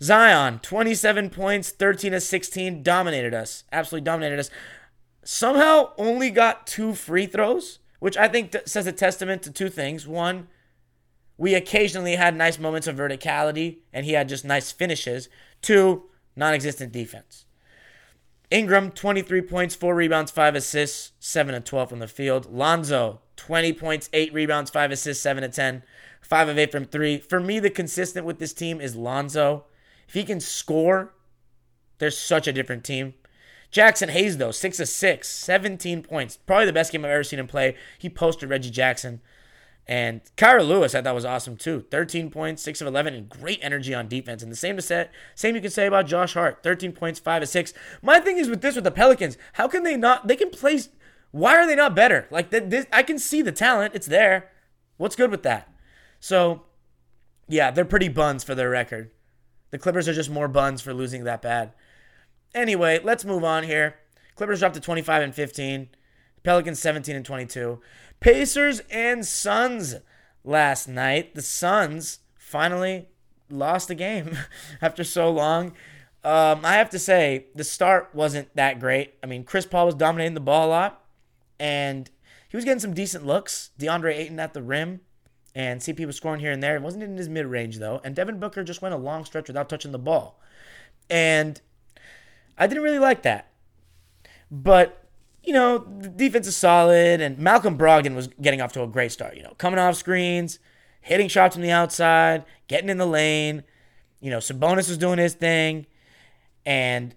Zion, 0.00 0.60
27 0.60 1.28
points, 1.30 1.70
13 1.70 2.14
of 2.14 2.22
16, 2.22 2.84
dominated 2.84 3.34
us. 3.34 3.64
Absolutely 3.72 4.04
dominated 4.04 4.38
us. 4.38 4.48
Somehow 5.24 5.90
only 5.98 6.30
got 6.30 6.68
two 6.68 6.94
free 6.94 7.26
throws, 7.26 7.80
which 7.98 8.16
I 8.16 8.28
think 8.28 8.52
t- 8.52 8.60
says 8.64 8.86
a 8.86 8.92
testament 8.92 9.42
to 9.42 9.50
two 9.50 9.68
things. 9.68 10.06
One, 10.06 10.46
we 11.36 11.54
occasionally 11.54 12.14
had 12.14 12.36
nice 12.36 12.60
moments 12.60 12.86
of 12.86 12.94
verticality, 12.94 13.78
and 13.92 14.06
he 14.06 14.12
had 14.12 14.28
just 14.28 14.44
nice 14.44 14.70
finishes. 14.70 15.28
Two, 15.62 16.04
non 16.36 16.54
existent 16.54 16.92
defense. 16.92 17.44
Ingram, 18.50 18.90
23 18.90 19.42
points, 19.42 19.76
4 19.76 19.94
rebounds, 19.94 20.32
5 20.32 20.56
assists, 20.56 21.12
7 21.20 21.54
and 21.54 21.64
12 21.64 21.88
from 21.88 21.98
the 22.00 22.08
field. 22.08 22.52
Lonzo, 22.52 23.20
20 23.36 23.72
points, 23.74 24.10
8 24.12 24.34
rebounds, 24.34 24.70
5 24.70 24.90
assists, 24.90 25.22
7 25.22 25.44
and 25.44 25.52
10, 25.52 25.82
5 26.20 26.48
of 26.48 26.58
8 26.58 26.72
from 26.72 26.84
3. 26.84 27.18
For 27.18 27.38
me, 27.38 27.60
the 27.60 27.70
consistent 27.70 28.26
with 28.26 28.40
this 28.40 28.52
team 28.52 28.80
is 28.80 28.96
Lonzo. 28.96 29.66
If 30.08 30.14
he 30.14 30.24
can 30.24 30.40
score, 30.40 31.14
they're 31.98 32.10
such 32.10 32.48
a 32.48 32.52
different 32.52 32.82
team. 32.82 33.14
Jaxson 33.70 34.08
Hayes, 34.08 34.38
though, 34.38 34.50
6 34.50 34.80
of 34.80 34.88
6, 34.88 35.28
17 35.28 36.02
points. 36.02 36.36
Probably 36.36 36.66
the 36.66 36.72
best 36.72 36.90
game 36.90 37.04
I've 37.04 37.12
ever 37.12 37.22
seen 37.22 37.38
him 37.38 37.46
play. 37.46 37.76
He 38.00 38.10
posted 38.10 38.50
Reggie 38.50 38.70
Jackson. 38.70 39.20
And 39.86 40.20
Kyra 40.36 40.66
Lewis, 40.66 40.94
I 40.94 41.02
thought 41.02 41.14
was 41.14 41.24
awesome 41.24 41.56
too. 41.56 41.84
13 41.90 42.30
points, 42.30 42.62
6 42.62 42.80
of 42.80 42.86
11, 42.86 43.14
and 43.14 43.28
great 43.28 43.58
energy 43.60 43.92
on 43.92 44.06
defense. 44.06 44.42
And 44.42 44.52
the 44.52 44.56
same 44.56 44.76
to 44.76 44.82
say, 44.82 45.08
same 45.34 45.56
you 45.56 45.60
can 45.60 45.70
say 45.70 45.86
about 45.86 46.06
Josh 46.06 46.34
Hart. 46.34 46.62
13 46.62 46.92
points, 46.92 47.18
5 47.18 47.42
of 47.42 47.48
6. 47.48 47.74
My 48.00 48.20
thing 48.20 48.38
is 48.38 48.48
with 48.48 48.60
this 48.60 48.76
with 48.76 48.84
the 48.84 48.90
Pelicans, 48.92 49.36
how 49.54 49.66
can 49.66 49.82
they 49.82 49.96
not 49.96 50.28
they 50.28 50.36
can 50.36 50.50
play 50.50 50.80
why 51.32 51.56
are 51.56 51.66
they 51.66 51.76
not 51.76 51.94
better? 51.94 52.26
Like 52.30 52.50
this 52.50 52.86
I 52.92 53.02
can 53.02 53.18
see 53.18 53.42
the 53.42 53.52
talent, 53.52 53.94
it's 53.94 54.06
there. 54.06 54.50
What's 54.96 55.16
good 55.16 55.30
with 55.30 55.42
that? 55.44 55.72
So, 56.20 56.64
yeah, 57.48 57.70
they're 57.70 57.84
pretty 57.84 58.08
buns 58.08 58.44
for 58.44 58.54
their 58.54 58.68
record. 58.68 59.10
The 59.70 59.78
Clippers 59.78 60.08
are 60.08 60.14
just 60.14 60.30
more 60.30 60.48
buns 60.48 60.82
for 60.82 60.92
losing 60.92 61.24
that 61.24 61.40
bad. 61.40 61.72
Anyway, 62.54 63.00
let's 63.02 63.24
move 63.24 63.44
on 63.44 63.62
here. 63.62 63.96
Clippers 64.34 64.58
dropped 64.58 64.74
to 64.74 64.80
25 64.80 65.22
and 65.22 65.34
15. 65.34 65.88
Pelicans 66.42 66.78
17 66.78 67.16
and 67.16 67.24
22. 67.24 67.80
Pacers 68.20 68.80
and 68.90 69.26
Suns 69.26 69.96
last 70.44 70.88
night. 70.88 71.34
The 71.34 71.42
Suns 71.42 72.20
finally 72.38 73.08
lost 73.48 73.90
a 73.90 73.94
game 73.94 74.36
after 74.82 75.04
so 75.04 75.30
long. 75.30 75.72
Um, 76.22 76.64
I 76.64 76.74
have 76.74 76.90
to 76.90 76.98
say, 76.98 77.46
the 77.54 77.64
start 77.64 78.10
wasn't 78.12 78.54
that 78.54 78.78
great. 78.78 79.14
I 79.22 79.26
mean, 79.26 79.44
Chris 79.44 79.64
Paul 79.64 79.86
was 79.86 79.94
dominating 79.94 80.34
the 80.34 80.40
ball 80.40 80.68
a 80.68 80.70
lot, 80.70 81.04
and 81.58 82.10
he 82.48 82.56
was 82.56 82.64
getting 82.64 82.80
some 82.80 82.92
decent 82.92 83.24
looks. 83.24 83.70
DeAndre 83.78 84.14
Ayton 84.14 84.38
at 84.38 84.52
the 84.52 84.62
rim, 84.62 85.00
and 85.54 85.80
CP 85.80 86.04
was 86.06 86.16
scoring 86.16 86.40
here 86.40 86.52
and 86.52 86.62
there. 86.62 86.76
It 86.76 86.82
wasn't 86.82 87.04
in 87.04 87.16
his 87.16 87.28
mid 87.28 87.46
range, 87.46 87.78
though. 87.78 88.00
And 88.04 88.14
Devin 88.14 88.38
Booker 88.38 88.62
just 88.62 88.82
went 88.82 88.94
a 88.94 88.98
long 88.98 89.24
stretch 89.24 89.48
without 89.48 89.68
touching 89.68 89.92
the 89.92 89.98
ball. 89.98 90.38
And 91.08 91.60
I 92.58 92.66
didn't 92.66 92.84
really 92.84 92.98
like 92.98 93.22
that. 93.22 93.50
But 94.50 94.99
you 95.42 95.52
know, 95.52 95.78
the 95.78 96.08
defense 96.08 96.46
is 96.46 96.56
solid, 96.56 97.20
and 97.20 97.38
Malcolm 97.38 97.78
Brogdon 97.78 98.14
was 98.14 98.28
getting 98.40 98.60
off 98.60 98.72
to 98.74 98.82
a 98.82 98.86
great 98.86 99.12
start. 99.12 99.36
You 99.36 99.42
know, 99.42 99.54
coming 99.58 99.78
off 99.78 99.96
screens, 99.96 100.58
hitting 101.00 101.28
shots 101.28 101.54
from 101.54 101.62
the 101.62 101.70
outside, 101.70 102.44
getting 102.68 102.88
in 102.88 102.98
the 102.98 103.06
lane. 103.06 103.64
You 104.20 104.30
know, 104.30 104.38
Sabonis 104.38 104.88
was 104.88 104.98
doing 104.98 105.18
his 105.18 105.34
thing, 105.34 105.86
and 106.66 107.14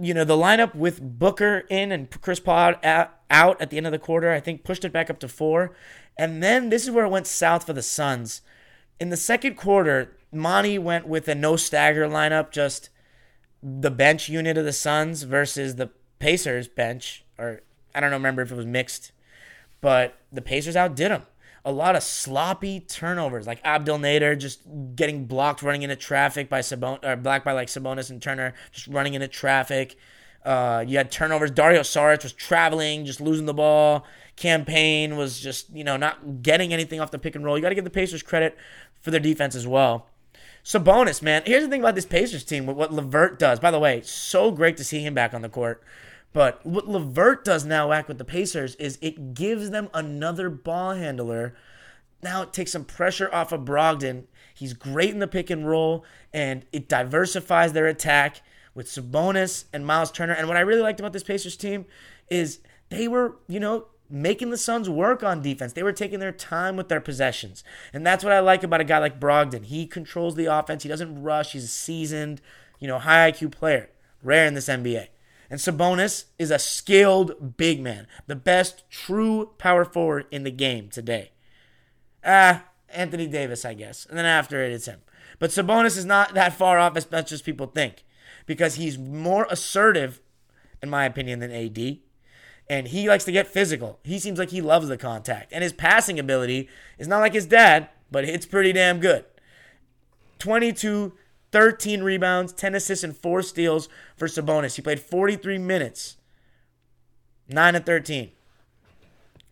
you 0.00 0.14
know, 0.14 0.24
the 0.24 0.36
lineup 0.36 0.74
with 0.74 1.00
Booker 1.00 1.64
in 1.68 1.92
and 1.92 2.10
Chris 2.20 2.40
Paul 2.40 2.74
out, 2.82 3.14
out 3.30 3.60
at 3.60 3.70
the 3.70 3.76
end 3.76 3.86
of 3.86 3.92
the 3.92 3.98
quarter, 3.98 4.32
I 4.32 4.40
think 4.40 4.64
pushed 4.64 4.84
it 4.84 4.92
back 4.92 5.10
up 5.10 5.18
to 5.20 5.28
four. 5.28 5.74
And 6.16 6.42
then 6.42 6.68
this 6.68 6.84
is 6.84 6.90
where 6.90 7.04
it 7.04 7.10
went 7.10 7.26
south 7.26 7.66
for 7.66 7.72
the 7.72 7.82
Suns. 7.82 8.42
In 9.00 9.10
the 9.10 9.16
second 9.16 9.56
quarter, 9.56 10.16
Monty 10.32 10.78
went 10.78 11.06
with 11.06 11.28
a 11.28 11.34
no 11.34 11.56
stagger 11.56 12.06
lineup, 12.06 12.50
just 12.50 12.90
the 13.62 13.90
bench 13.90 14.28
unit 14.28 14.56
of 14.56 14.64
the 14.64 14.72
Suns 14.72 15.22
versus 15.22 15.76
the 15.76 15.90
Pacers 16.18 16.68
bench, 16.68 17.23
or 17.38 17.60
I 17.94 18.00
don't 18.00 18.10
know, 18.10 18.16
remember 18.16 18.42
if 18.42 18.50
it 18.50 18.56
was 18.56 18.66
mixed, 18.66 19.12
but 19.80 20.18
the 20.32 20.42
Pacers 20.42 20.76
outdid 20.76 21.10
them. 21.10 21.22
A 21.66 21.72
lot 21.72 21.96
of 21.96 22.02
sloppy 22.02 22.80
turnovers, 22.80 23.46
like 23.46 23.60
Abdel 23.64 23.98
Nader 23.98 24.38
just 24.38 24.60
getting 24.94 25.24
blocked, 25.24 25.62
running 25.62 25.82
into 25.82 25.96
traffic 25.96 26.50
by 26.50 26.60
Sabon, 26.60 27.02
or 27.02 27.16
blocked 27.16 27.44
by 27.44 27.52
like 27.52 27.68
Sabonis 27.68 28.10
and 28.10 28.20
Turner, 28.20 28.52
just 28.70 28.86
running 28.86 29.14
into 29.14 29.28
traffic. 29.28 29.96
Uh, 30.44 30.84
you 30.86 30.98
had 30.98 31.10
turnovers. 31.10 31.50
Dario 31.50 31.80
Saric 31.80 32.22
was 32.22 32.34
traveling, 32.34 33.06
just 33.06 33.20
losing 33.20 33.46
the 33.46 33.54
ball. 33.54 34.04
Cam 34.36 34.66
Payne 34.66 35.16
was 35.16 35.40
just, 35.40 35.70
you 35.70 35.84
know, 35.84 35.96
not 35.96 36.42
getting 36.42 36.74
anything 36.74 37.00
off 37.00 37.10
the 37.10 37.18
pick 37.18 37.34
and 37.34 37.44
roll. 37.44 37.56
You 37.56 37.62
got 37.62 37.70
to 37.70 37.74
give 37.74 37.84
the 37.84 37.90
Pacers 37.90 38.22
credit 38.22 38.56
for 39.00 39.10
their 39.10 39.20
defense 39.20 39.54
as 39.54 39.66
well. 39.66 40.10
Sabonis, 40.64 41.22
man. 41.22 41.42
Here's 41.46 41.62
the 41.62 41.68
thing 41.68 41.80
about 41.80 41.94
this 41.94 42.06
Pacers 42.06 42.44
team, 42.44 42.66
what 42.66 42.92
LeVert 42.92 43.38
does. 43.38 43.60
By 43.60 43.70
the 43.70 43.78
way, 43.78 44.00
so 44.02 44.50
great 44.50 44.76
to 44.78 44.84
see 44.84 45.00
him 45.00 45.14
back 45.14 45.32
on 45.34 45.42
the 45.42 45.48
court. 45.48 45.82
But 46.34 46.66
what 46.66 46.88
LeVert 46.88 47.44
does 47.44 47.64
now 47.64 47.88
back 47.88 48.08
with 48.08 48.18
the 48.18 48.24
Pacers 48.24 48.74
is 48.74 48.98
it 49.00 49.34
gives 49.34 49.70
them 49.70 49.88
another 49.94 50.50
ball 50.50 50.90
handler. 50.94 51.54
Now 52.22 52.42
it 52.42 52.52
takes 52.52 52.72
some 52.72 52.84
pressure 52.84 53.32
off 53.32 53.52
of 53.52 53.60
Brogdon. 53.60 54.24
He's 54.52 54.74
great 54.74 55.10
in 55.10 55.20
the 55.20 55.28
pick 55.28 55.48
and 55.48 55.66
roll, 55.66 56.04
and 56.32 56.66
it 56.72 56.88
diversifies 56.88 57.72
their 57.72 57.86
attack 57.86 58.42
with 58.74 58.88
Sabonis 58.88 59.66
and 59.72 59.86
Miles 59.86 60.10
Turner. 60.10 60.32
And 60.32 60.48
what 60.48 60.56
I 60.56 60.60
really 60.60 60.82
liked 60.82 60.98
about 60.98 61.12
this 61.12 61.22
Pacers 61.22 61.56
team 61.56 61.86
is 62.28 62.58
they 62.88 63.06
were, 63.06 63.36
you 63.46 63.60
know, 63.60 63.86
making 64.10 64.50
the 64.50 64.58
Suns 64.58 64.90
work 64.90 65.22
on 65.22 65.40
defense. 65.40 65.72
They 65.72 65.84
were 65.84 65.92
taking 65.92 66.18
their 66.18 66.32
time 66.32 66.76
with 66.76 66.88
their 66.88 67.00
possessions. 67.00 67.62
And 67.92 68.04
that's 68.04 68.24
what 68.24 68.32
I 68.32 68.40
like 68.40 68.64
about 68.64 68.80
a 68.80 68.84
guy 68.84 68.98
like 68.98 69.20
Brogdon. 69.20 69.66
He 69.66 69.86
controls 69.86 70.34
the 70.34 70.46
offense. 70.46 70.82
He 70.82 70.88
doesn't 70.88 71.22
rush. 71.22 71.52
He's 71.52 71.64
a 71.64 71.68
seasoned, 71.68 72.40
you 72.80 72.88
know, 72.88 72.98
high 72.98 73.30
IQ 73.30 73.52
player. 73.52 73.90
Rare 74.20 74.46
in 74.46 74.54
this 74.54 74.68
NBA. 74.68 75.08
And 75.54 75.60
Sabonis 75.60 76.24
is 76.36 76.50
a 76.50 76.58
skilled 76.58 77.56
big 77.56 77.80
man, 77.80 78.08
the 78.26 78.34
best 78.34 78.82
true 78.90 79.52
power 79.56 79.84
forward 79.84 80.26
in 80.32 80.42
the 80.42 80.50
game 80.50 80.88
today. 80.88 81.30
Ah, 82.24 82.64
Anthony 82.88 83.28
Davis, 83.28 83.64
I 83.64 83.74
guess. 83.74 84.04
And 84.04 84.18
then 84.18 84.24
after 84.24 84.64
it, 84.64 84.72
it's 84.72 84.86
him. 84.86 85.02
But 85.38 85.50
Sabonis 85.50 85.96
is 85.96 86.04
not 86.04 86.34
that 86.34 86.54
far 86.54 86.80
off 86.80 86.96
as 86.96 87.08
much 87.08 87.30
as 87.30 87.40
people 87.40 87.68
think 87.68 88.02
because 88.46 88.74
he's 88.74 88.98
more 88.98 89.46
assertive, 89.48 90.20
in 90.82 90.90
my 90.90 91.04
opinion, 91.04 91.38
than 91.38 91.52
AD 91.52 91.98
and 92.68 92.88
he 92.88 93.08
likes 93.08 93.24
to 93.26 93.30
get 93.30 93.46
physical. 93.46 94.00
He 94.02 94.18
seems 94.18 94.40
like 94.40 94.50
he 94.50 94.60
loves 94.60 94.88
the 94.88 94.96
contact. 94.96 95.52
And 95.52 95.62
his 95.62 95.72
passing 95.72 96.18
ability 96.18 96.68
is 96.98 97.06
not 97.06 97.20
like 97.20 97.34
his 97.34 97.46
dad, 97.46 97.90
but 98.10 98.24
it's 98.24 98.44
pretty 98.44 98.72
damn 98.72 98.98
good. 98.98 99.24
22, 100.40 101.12
13 101.54 102.02
rebounds, 102.02 102.52
10 102.52 102.74
assists, 102.74 103.04
and 103.04 103.16
4 103.16 103.40
steals 103.40 103.88
for 104.16 104.26
Sabonis. 104.26 104.74
He 104.74 104.82
played 104.82 104.98
43 104.98 105.56
minutes, 105.58 106.16
9 107.48 107.76
and 107.76 107.86
13. 107.86 108.32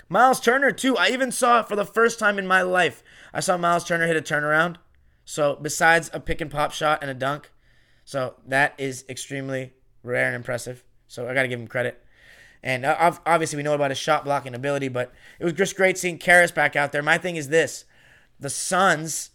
Miles 0.08 0.40
Turner, 0.40 0.72
too. 0.72 0.96
I 0.96 1.10
even 1.10 1.30
saw 1.30 1.62
for 1.62 1.76
the 1.76 1.84
first 1.84 2.18
time 2.18 2.40
in 2.40 2.46
my 2.46 2.60
life, 2.60 3.04
I 3.32 3.38
saw 3.38 3.56
Miles 3.56 3.84
Turner 3.84 4.08
hit 4.08 4.16
a 4.16 4.20
turnaround. 4.20 4.78
So, 5.24 5.56
besides 5.62 6.10
a 6.12 6.18
pick 6.18 6.40
and 6.40 6.50
pop 6.50 6.72
shot 6.72 6.98
and 7.02 7.10
a 7.10 7.14
dunk, 7.14 7.52
so 8.04 8.34
that 8.48 8.74
is 8.78 9.04
extremely 9.08 9.72
rare 10.02 10.26
and 10.26 10.34
impressive. 10.34 10.82
So, 11.06 11.28
I 11.28 11.34
got 11.34 11.42
to 11.42 11.48
give 11.48 11.60
him 11.60 11.68
credit. 11.68 12.04
And 12.64 12.84
uh, 12.84 13.12
obviously, 13.24 13.58
we 13.58 13.62
know 13.62 13.74
about 13.74 13.92
his 13.92 13.98
shot 13.98 14.24
blocking 14.24 14.56
ability, 14.56 14.88
but 14.88 15.12
it 15.38 15.44
was 15.44 15.52
just 15.52 15.76
great 15.76 15.96
seeing 15.96 16.18
Caris 16.18 16.50
back 16.50 16.74
out 16.74 16.90
there. 16.90 17.00
My 17.00 17.16
thing 17.16 17.36
is 17.36 17.48
this 17.48 17.84
the 18.40 18.50
Suns 18.50 19.30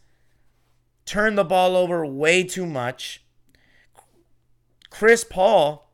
turn 1.08 1.36
the 1.36 1.44
ball 1.44 1.76
over 1.76 2.06
way 2.06 2.44
too 2.44 2.68
much. 2.68 3.24
Chris 4.92 5.24
Paul, 5.24 5.90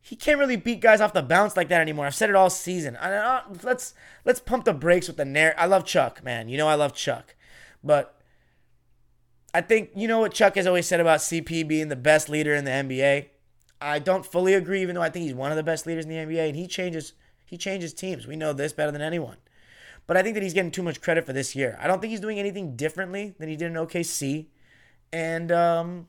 he 0.00 0.16
can't 0.16 0.38
really 0.38 0.56
beat 0.56 0.80
guys 0.80 1.00
off 1.00 1.12
the 1.12 1.22
bounce 1.22 1.56
like 1.56 1.68
that 1.68 1.80
anymore. 1.80 2.06
I've 2.06 2.14
said 2.14 2.30
it 2.30 2.36
all 2.36 2.48
season. 2.48 2.96
I, 2.96 3.12
uh, 3.12 3.42
let's 3.62 3.92
let's 4.24 4.40
pump 4.40 4.64
the 4.64 4.72
brakes 4.72 5.08
with 5.08 5.18
the 5.18 5.24
narrative. 5.24 5.60
I 5.60 5.66
love 5.66 5.84
Chuck, 5.84 6.24
man. 6.24 6.48
You 6.48 6.56
know 6.56 6.68
I 6.68 6.74
love 6.74 6.94
Chuck, 6.94 7.34
but 7.82 8.20
I 9.52 9.60
think 9.60 9.90
you 9.94 10.08
know 10.08 10.20
what 10.20 10.32
Chuck 10.32 10.54
has 10.56 10.66
always 10.66 10.86
said 10.86 11.00
about 11.00 11.20
CP 11.20 11.66
being 11.66 11.88
the 11.88 11.96
best 11.96 12.28
leader 12.28 12.54
in 12.54 12.64
the 12.64 12.70
NBA. 12.70 13.26
I 13.80 13.98
don't 13.98 14.24
fully 14.24 14.54
agree, 14.54 14.82
even 14.82 14.94
though 14.94 15.02
I 15.02 15.10
think 15.10 15.24
he's 15.24 15.34
one 15.34 15.50
of 15.50 15.56
the 15.56 15.62
best 15.62 15.86
leaders 15.86 16.06
in 16.06 16.10
the 16.10 16.16
NBA, 16.16 16.48
and 16.48 16.56
he 16.56 16.66
changes 16.66 17.12
he 17.44 17.56
changes 17.56 17.92
teams. 17.92 18.26
We 18.26 18.36
know 18.36 18.52
this 18.52 18.72
better 18.72 18.90
than 18.90 19.02
anyone. 19.02 19.36
But 20.06 20.16
I 20.16 20.22
think 20.22 20.34
that 20.34 20.42
he's 20.42 20.54
getting 20.54 20.70
too 20.70 20.82
much 20.82 21.00
credit 21.00 21.24
for 21.24 21.32
this 21.32 21.56
year. 21.56 21.78
I 21.80 21.86
don't 21.86 22.00
think 22.00 22.10
he's 22.10 22.20
doing 22.20 22.38
anything 22.38 22.76
differently 22.76 23.34
than 23.38 23.48
he 23.48 23.56
did 23.56 23.68
in 23.68 23.74
OKC 23.74 24.46
and 25.12 25.50
um, 25.50 26.08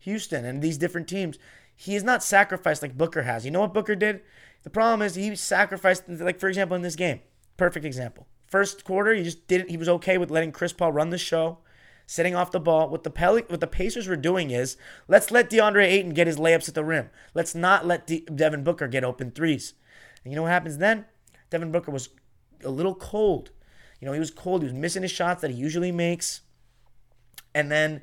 Houston 0.00 0.44
and 0.44 0.62
these 0.62 0.78
different 0.78 1.08
teams. 1.08 1.38
He 1.74 1.94
is 1.94 2.04
not 2.04 2.22
sacrificed 2.22 2.82
like 2.82 2.96
Booker 2.96 3.22
has. 3.22 3.44
You 3.44 3.50
know 3.50 3.60
what 3.60 3.74
Booker 3.74 3.94
did? 3.94 4.22
The 4.62 4.70
problem 4.70 5.02
is 5.02 5.14
he 5.14 5.34
sacrificed, 5.36 6.08
like 6.08 6.38
for 6.38 6.48
example, 6.48 6.76
in 6.76 6.82
this 6.82 6.96
game. 6.96 7.20
Perfect 7.56 7.84
example. 7.84 8.26
First 8.46 8.84
quarter, 8.84 9.12
he 9.14 9.24
just 9.24 9.46
didn't. 9.46 9.70
He 9.70 9.76
was 9.76 9.88
okay 9.88 10.18
with 10.18 10.30
letting 10.30 10.52
Chris 10.52 10.72
Paul 10.72 10.92
run 10.92 11.10
the 11.10 11.18
show 11.18 11.58
setting 12.06 12.34
off 12.34 12.50
the 12.50 12.60
ball. 12.60 12.88
What 12.88 13.04
the 13.04 13.10
Pel- 13.10 13.38
what 13.38 13.60
the 13.60 13.66
Pacers 13.66 14.06
were 14.06 14.16
doing 14.16 14.50
is 14.50 14.76
let's 15.08 15.30
let 15.30 15.50
DeAndre 15.50 15.86
Ayton 15.86 16.14
get 16.14 16.26
his 16.26 16.36
layups 16.36 16.68
at 16.68 16.74
the 16.74 16.84
rim. 16.84 17.10
Let's 17.34 17.54
not 17.54 17.86
let 17.86 18.06
De- 18.06 18.26
Devin 18.26 18.64
Booker 18.64 18.88
get 18.88 19.04
open 19.04 19.30
threes. 19.30 19.74
And 20.22 20.32
you 20.32 20.36
know 20.36 20.42
what 20.42 20.52
happens 20.52 20.78
then? 20.78 21.06
Devin 21.50 21.72
Booker 21.72 21.90
was 21.90 22.10
a 22.64 22.70
little 22.70 22.94
cold. 22.94 23.50
You 24.00 24.06
know, 24.06 24.12
he 24.12 24.18
was 24.18 24.30
cold. 24.30 24.62
He 24.62 24.68
was 24.68 24.74
missing 24.74 25.02
his 25.02 25.10
shots 25.10 25.42
that 25.42 25.50
he 25.50 25.56
usually 25.56 25.92
makes. 25.92 26.40
And 27.54 27.70
then 27.70 28.02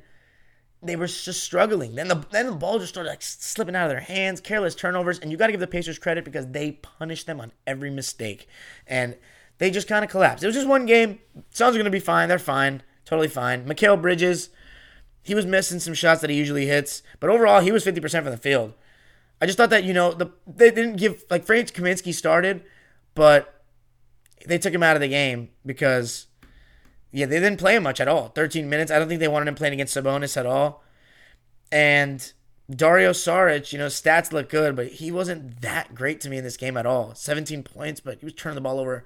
they 0.82 0.96
were 0.96 1.06
just 1.06 1.42
struggling. 1.42 1.94
Then 1.94 2.08
the 2.08 2.24
then 2.30 2.46
the 2.46 2.52
ball 2.52 2.78
just 2.78 2.90
started 2.90 3.10
like 3.10 3.22
slipping 3.22 3.76
out 3.76 3.84
of 3.84 3.90
their 3.90 4.00
hands, 4.00 4.40
careless 4.40 4.74
turnovers, 4.74 5.18
and 5.18 5.30
you 5.30 5.36
got 5.36 5.46
to 5.46 5.52
give 5.52 5.60
the 5.60 5.66
Pacers 5.66 5.98
credit 5.98 6.24
because 6.24 6.46
they 6.48 6.72
punished 6.72 7.26
them 7.26 7.40
on 7.40 7.52
every 7.66 7.90
mistake, 7.90 8.48
and 8.86 9.16
they 9.58 9.70
just 9.70 9.88
kind 9.88 10.04
of 10.04 10.10
collapsed. 10.10 10.42
It 10.42 10.46
was 10.46 10.56
just 10.56 10.68
one 10.68 10.86
game. 10.86 11.18
Suns 11.50 11.76
are 11.76 11.78
gonna 11.78 11.90
be 11.90 12.00
fine. 12.00 12.28
They're 12.28 12.38
fine. 12.38 12.82
Totally 13.04 13.28
fine. 13.28 13.66
Mikal 13.66 14.00
Bridges, 14.00 14.48
he 15.22 15.34
was 15.34 15.44
missing 15.44 15.80
some 15.80 15.94
shots 15.94 16.20
that 16.22 16.30
he 16.30 16.36
usually 16.36 16.66
hits, 16.66 17.02
but 17.18 17.28
overall 17.28 17.60
he 17.60 17.72
was 17.72 17.84
50% 17.84 18.10
from 18.22 18.30
the 18.30 18.36
field. 18.36 18.72
I 19.40 19.46
just 19.46 19.58
thought 19.58 19.70
that, 19.70 19.84
you 19.84 19.92
know, 19.92 20.12
the 20.12 20.30
they 20.46 20.70
didn't 20.70 20.96
give 20.96 21.24
like 21.30 21.44
Frank 21.44 21.72
Kaminsky 21.72 22.14
started, 22.14 22.62
but 23.14 23.59
they 24.46 24.58
took 24.58 24.74
him 24.74 24.82
out 24.82 24.96
of 24.96 25.00
the 25.00 25.08
game 25.08 25.50
because 25.64 26.26
yeah, 27.12 27.26
they 27.26 27.40
didn't 27.40 27.58
play 27.58 27.76
him 27.76 27.82
much 27.82 28.00
at 28.00 28.08
all. 28.08 28.28
13 28.28 28.68
minutes. 28.68 28.90
I 28.90 28.98
don't 28.98 29.08
think 29.08 29.20
they 29.20 29.28
wanted 29.28 29.48
him 29.48 29.54
playing 29.54 29.74
against 29.74 29.96
Sabonis 29.96 30.36
at 30.36 30.46
all. 30.46 30.84
And 31.72 32.32
Dario 32.70 33.10
Saric, 33.10 33.72
you 33.72 33.78
know, 33.78 33.86
stats 33.86 34.32
look 34.32 34.48
good, 34.48 34.76
but 34.76 34.88
he 34.88 35.10
wasn't 35.10 35.60
that 35.62 35.94
great 35.94 36.20
to 36.20 36.30
me 36.30 36.38
in 36.38 36.44
this 36.44 36.56
game 36.56 36.76
at 36.76 36.86
all. 36.86 37.14
17 37.14 37.62
points, 37.62 38.00
but 38.00 38.18
he 38.18 38.24
was 38.24 38.34
turning 38.34 38.54
the 38.54 38.60
ball 38.60 38.78
over, 38.78 39.04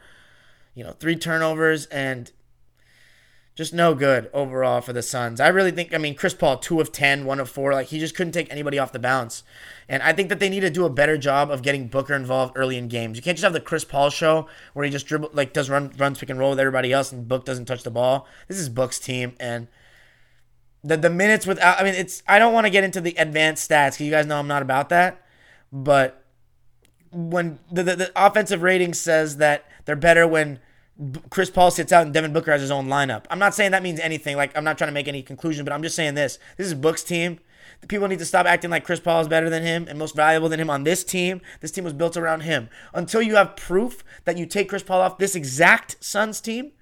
you 0.74 0.84
know, 0.84 0.92
three 0.92 1.16
turnovers 1.16 1.86
and 1.86 2.30
just 3.54 3.72
no 3.72 3.94
good 3.94 4.28
overall 4.32 4.80
for 4.80 4.92
the 4.92 5.02
Suns. 5.02 5.40
I 5.40 5.46
really 5.48 5.70
think, 5.70 5.94
I 5.94 5.98
mean, 5.98 6.16
Chris 6.16 6.34
Paul, 6.34 6.58
2 6.58 6.80
of 6.80 6.90
10, 6.90 7.24
1 7.24 7.40
of 7.40 7.48
4. 7.48 7.72
Like, 7.72 7.86
he 7.86 8.00
just 8.00 8.16
couldn't 8.16 8.32
take 8.32 8.50
anybody 8.50 8.80
off 8.80 8.90
the 8.90 8.98
bounce. 8.98 9.44
And 9.88 10.02
I 10.02 10.12
think 10.12 10.28
that 10.30 10.40
they 10.40 10.48
need 10.48 10.60
to 10.60 10.70
do 10.70 10.84
a 10.84 10.90
better 10.90 11.16
job 11.16 11.50
of 11.50 11.62
getting 11.62 11.86
Booker 11.86 12.14
involved 12.14 12.54
early 12.56 12.76
in 12.76 12.88
games. 12.88 13.16
You 13.16 13.22
can't 13.22 13.36
just 13.36 13.44
have 13.44 13.52
the 13.52 13.60
Chris 13.60 13.84
Paul 13.84 14.10
show 14.10 14.48
where 14.72 14.84
he 14.84 14.90
just 14.90 15.06
dribble, 15.06 15.30
like, 15.32 15.52
does 15.52 15.70
run, 15.70 15.92
runs 15.96 16.18
pick 16.18 16.30
and 16.30 16.38
roll 16.38 16.50
with 16.50 16.58
everybody 16.58 16.92
else 16.92 17.12
and 17.12 17.28
Book 17.28 17.44
doesn't 17.44 17.66
touch 17.66 17.84
the 17.84 17.92
ball. 17.92 18.26
This 18.48 18.58
is 18.58 18.68
Book's 18.68 18.98
team. 18.98 19.34
And 19.38 19.68
the, 20.82 20.96
the 20.96 21.10
minutes 21.10 21.46
without, 21.46 21.80
I 21.80 21.84
mean, 21.84 21.94
it's, 21.94 22.24
I 22.26 22.40
don't 22.40 22.52
want 22.52 22.66
to 22.66 22.70
get 22.70 22.82
into 22.82 23.00
the 23.00 23.14
advanced 23.16 23.70
stats 23.70 23.92
because 23.92 24.00
you 24.00 24.10
guys 24.10 24.26
know 24.26 24.38
I'm 24.38 24.48
not 24.48 24.62
about 24.62 24.88
that. 24.88 25.22
But 25.72 26.24
when 27.12 27.60
the, 27.70 27.84
the, 27.84 27.96
the 27.96 28.12
offensive 28.16 28.62
rating 28.62 28.94
says 28.94 29.36
that 29.36 29.64
they're 29.84 29.94
better 29.94 30.26
when 30.26 30.58
Chris 31.30 31.50
Paul 31.50 31.70
sits 31.70 31.92
out 31.92 32.04
and 32.04 32.14
Devin 32.14 32.32
Booker 32.32 32.52
has 32.52 32.60
his 32.60 32.70
own 32.70 32.86
lineup. 32.86 33.24
I'm 33.28 33.38
not 33.38 33.54
saying 33.54 33.72
that 33.72 33.82
means 33.82 33.98
anything. 33.98 34.36
Like, 34.36 34.56
I'm 34.56 34.64
not 34.64 34.78
trying 34.78 34.88
to 34.88 34.94
make 34.94 35.08
any 35.08 35.22
conclusion, 35.22 35.64
but 35.64 35.72
I'm 35.72 35.82
just 35.82 35.96
saying 35.96 36.14
this. 36.14 36.38
This 36.56 36.68
is 36.68 36.74
Book's 36.74 37.02
team. 37.02 37.40
The 37.80 37.88
people 37.88 38.06
need 38.06 38.20
to 38.20 38.24
stop 38.24 38.46
acting 38.46 38.70
like 38.70 38.84
Chris 38.84 39.00
Paul 39.00 39.20
is 39.20 39.28
better 39.28 39.50
than 39.50 39.62
him 39.62 39.86
and 39.88 39.98
most 39.98 40.14
valuable 40.14 40.48
than 40.48 40.60
him 40.60 40.70
on 40.70 40.84
this 40.84 41.02
team. 41.02 41.40
This 41.60 41.72
team 41.72 41.84
was 41.84 41.92
built 41.92 42.16
around 42.16 42.42
him. 42.42 42.68
Until 42.92 43.22
you 43.22 43.34
have 43.34 43.56
proof 43.56 44.04
that 44.24 44.38
you 44.38 44.46
take 44.46 44.68
Chris 44.68 44.82
Paul 44.82 45.00
off 45.00 45.18
this 45.18 45.34
exact 45.34 45.96
Suns 46.02 46.40
team 46.40 46.72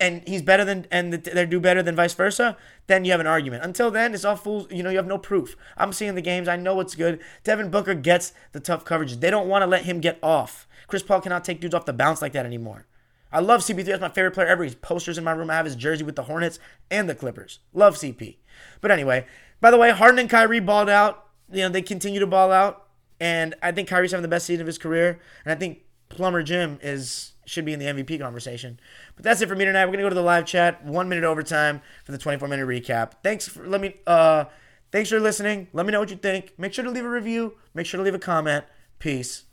and 0.00 0.26
he's 0.26 0.42
better 0.42 0.64
than 0.64 0.86
and 0.90 1.12
they 1.12 1.46
do 1.46 1.60
better 1.60 1.82
than 1.82 1.94
vice 1.94 2.14
versa, 2.14 2.56
then 2.88 3.04
you 3.04 3.12
have 3.12 3.20
an 3.20 3.26
argument. 3.28 3.62
Until 3.62 3.90
then, 3.90 4.12
it's 4.14 4.24
all 4.24 4.36
fools. 4.36 4.66
You 4.70 4.82
know, 4.82 4.90
you 4.90 4.96
have 4.96 5.06
no 5.06 5.18
proof. 5.18 5.56
I'm 5.76 5.92
seeing 5.92 6.16
the 6.16 6.22
games. 6.22 6.48
I 6.48 6.56
know 6.56 6.74
what's 6.74 6.96
good. 6.96 7.20
Devin 7.44 7.70
Booker 7.70 7.94
gets 7.94 8.32
the 8.50 8.60
tough 8.60 8.84
coverage. 8.84 9.18
They 9.18 9.30
don't 9.30 9.48
want 9.48 9.62
to 9.62 9.66
let 9.66 9.84
him 9.84 10.00
get 10.00 10.18
off. 10.22 10.66
Chris 10.88 11.04
Paul 11.04 11.20
cannot 11.20 11.44
take 11.44 11.60
dudes 11.60 11.74
off 11.74 11.86
the 11.86 11.92
bounce 11.92 12.20
like 12.20 12.32
that 12.32 12.44
anymore. 12.44 12.86
I 13.34 13.40
love 13.40 13.62
CP3. 13.62 13.84
That's 13.84 14.00
my 14.00 14.08
favorite 14.08 14.30
player 14.30 14.46
ever. 14.46 14.62
He's 14.62 14.76
posters 14.76 15.18
in 15.18 15.24
my 15.24 15.32
room. 15.32 15.50
I 15.50 15.54
have 15.54 15.64
his 15.64 15.74
jersey 15.74 16.04
with 16.04 16.14
the 16.14 16.22
Hornets 16.22 16.60
and 16.90 17.08
the 17.08 17.16
Clippers. 17.16 17.58
Love 17.72 17.96
CP. 17.96 18.36
But 18.80 18.92
anyway, 18.92 19.26
by 19.60 19.72
the 19.72 19.76
way, 19.76 19.90
Harden 19.90 20.20
and 20.20 20.30
Kyrie 20.30 20.60
balled 20.60 20.88
out. 20.88 21.26
You 21.50 21.62
know, 21.62 21.68
they 21.68 21.82
continue 21.82 22.20
to 22.20 22.26
ball 22.26 22.52
out. 22.52 22.86
And 23.18 23.54
I 23.60 23.72
think 23.72 23.88
Kyrie's 23.88 24.12
having 24.12 24.22
the 24.22 24.28
best 24.28 24.46
season 24.46 24.60
of 24.60 24.66
his 24.68 24.78
career. 24.78 25.18
And 25.44 25.52
I 25.52 25.56
think 25.56 25.80
Plumber 26.08 26.42
Jim 26.42 26.78
is 26.80 27.32
should 27.46 27.64
be 27.64 27.72
in 27.72 27.78
the 27.78 27.86
MVP 27.86 28.20
conversation. 28.20 28.78
But 29.16 29.24
that's 29.24 29.40
it 29.40 29.48
for 29.48 29.56
me 29.56 29.64
tonight. 29.64 29.84
We're 29.86 29.92
gonna 29.92 30.04
go 30.04 30.08
to 30.10 30.14
the 30.14 30.22
live 30.22 30.46
chat, 30.46 30.84
one 30.84 31.08
minute 31.08 31.24
overtime 31.24 31.82
for 32.04 32.12
the 32.12 32.18
24 32.18 32.48
minute 32.48 32.66
recap. 32.66 33.14
Thanks 33.22 33.48
for 33.48 33.66
let 33.66 33.80
me 33.80 33.96
uh 34.06 34.44
thanks 34.92 35.10
for 35.10 35.20
listening. 35.20 35.68
Let 35.72 35.86
me 35.86 35.92
know 35.92 36.00
what 36.00 36.10
you 36.10 36.16
think. 36.16 36.54
Make 36.56 36.72
sure 36.72 36.84
to 36.84 36.90
leave 36.90 37.04
a 37.04 37.10
review. 37.10 37.54
Make 37.74 37.86
sure 37.86 37.98
to 37.98 38.04
leave 38.04 38.14
a 38.14 38.18
comment. 38.18 38.64
Peace. 38.98 39.44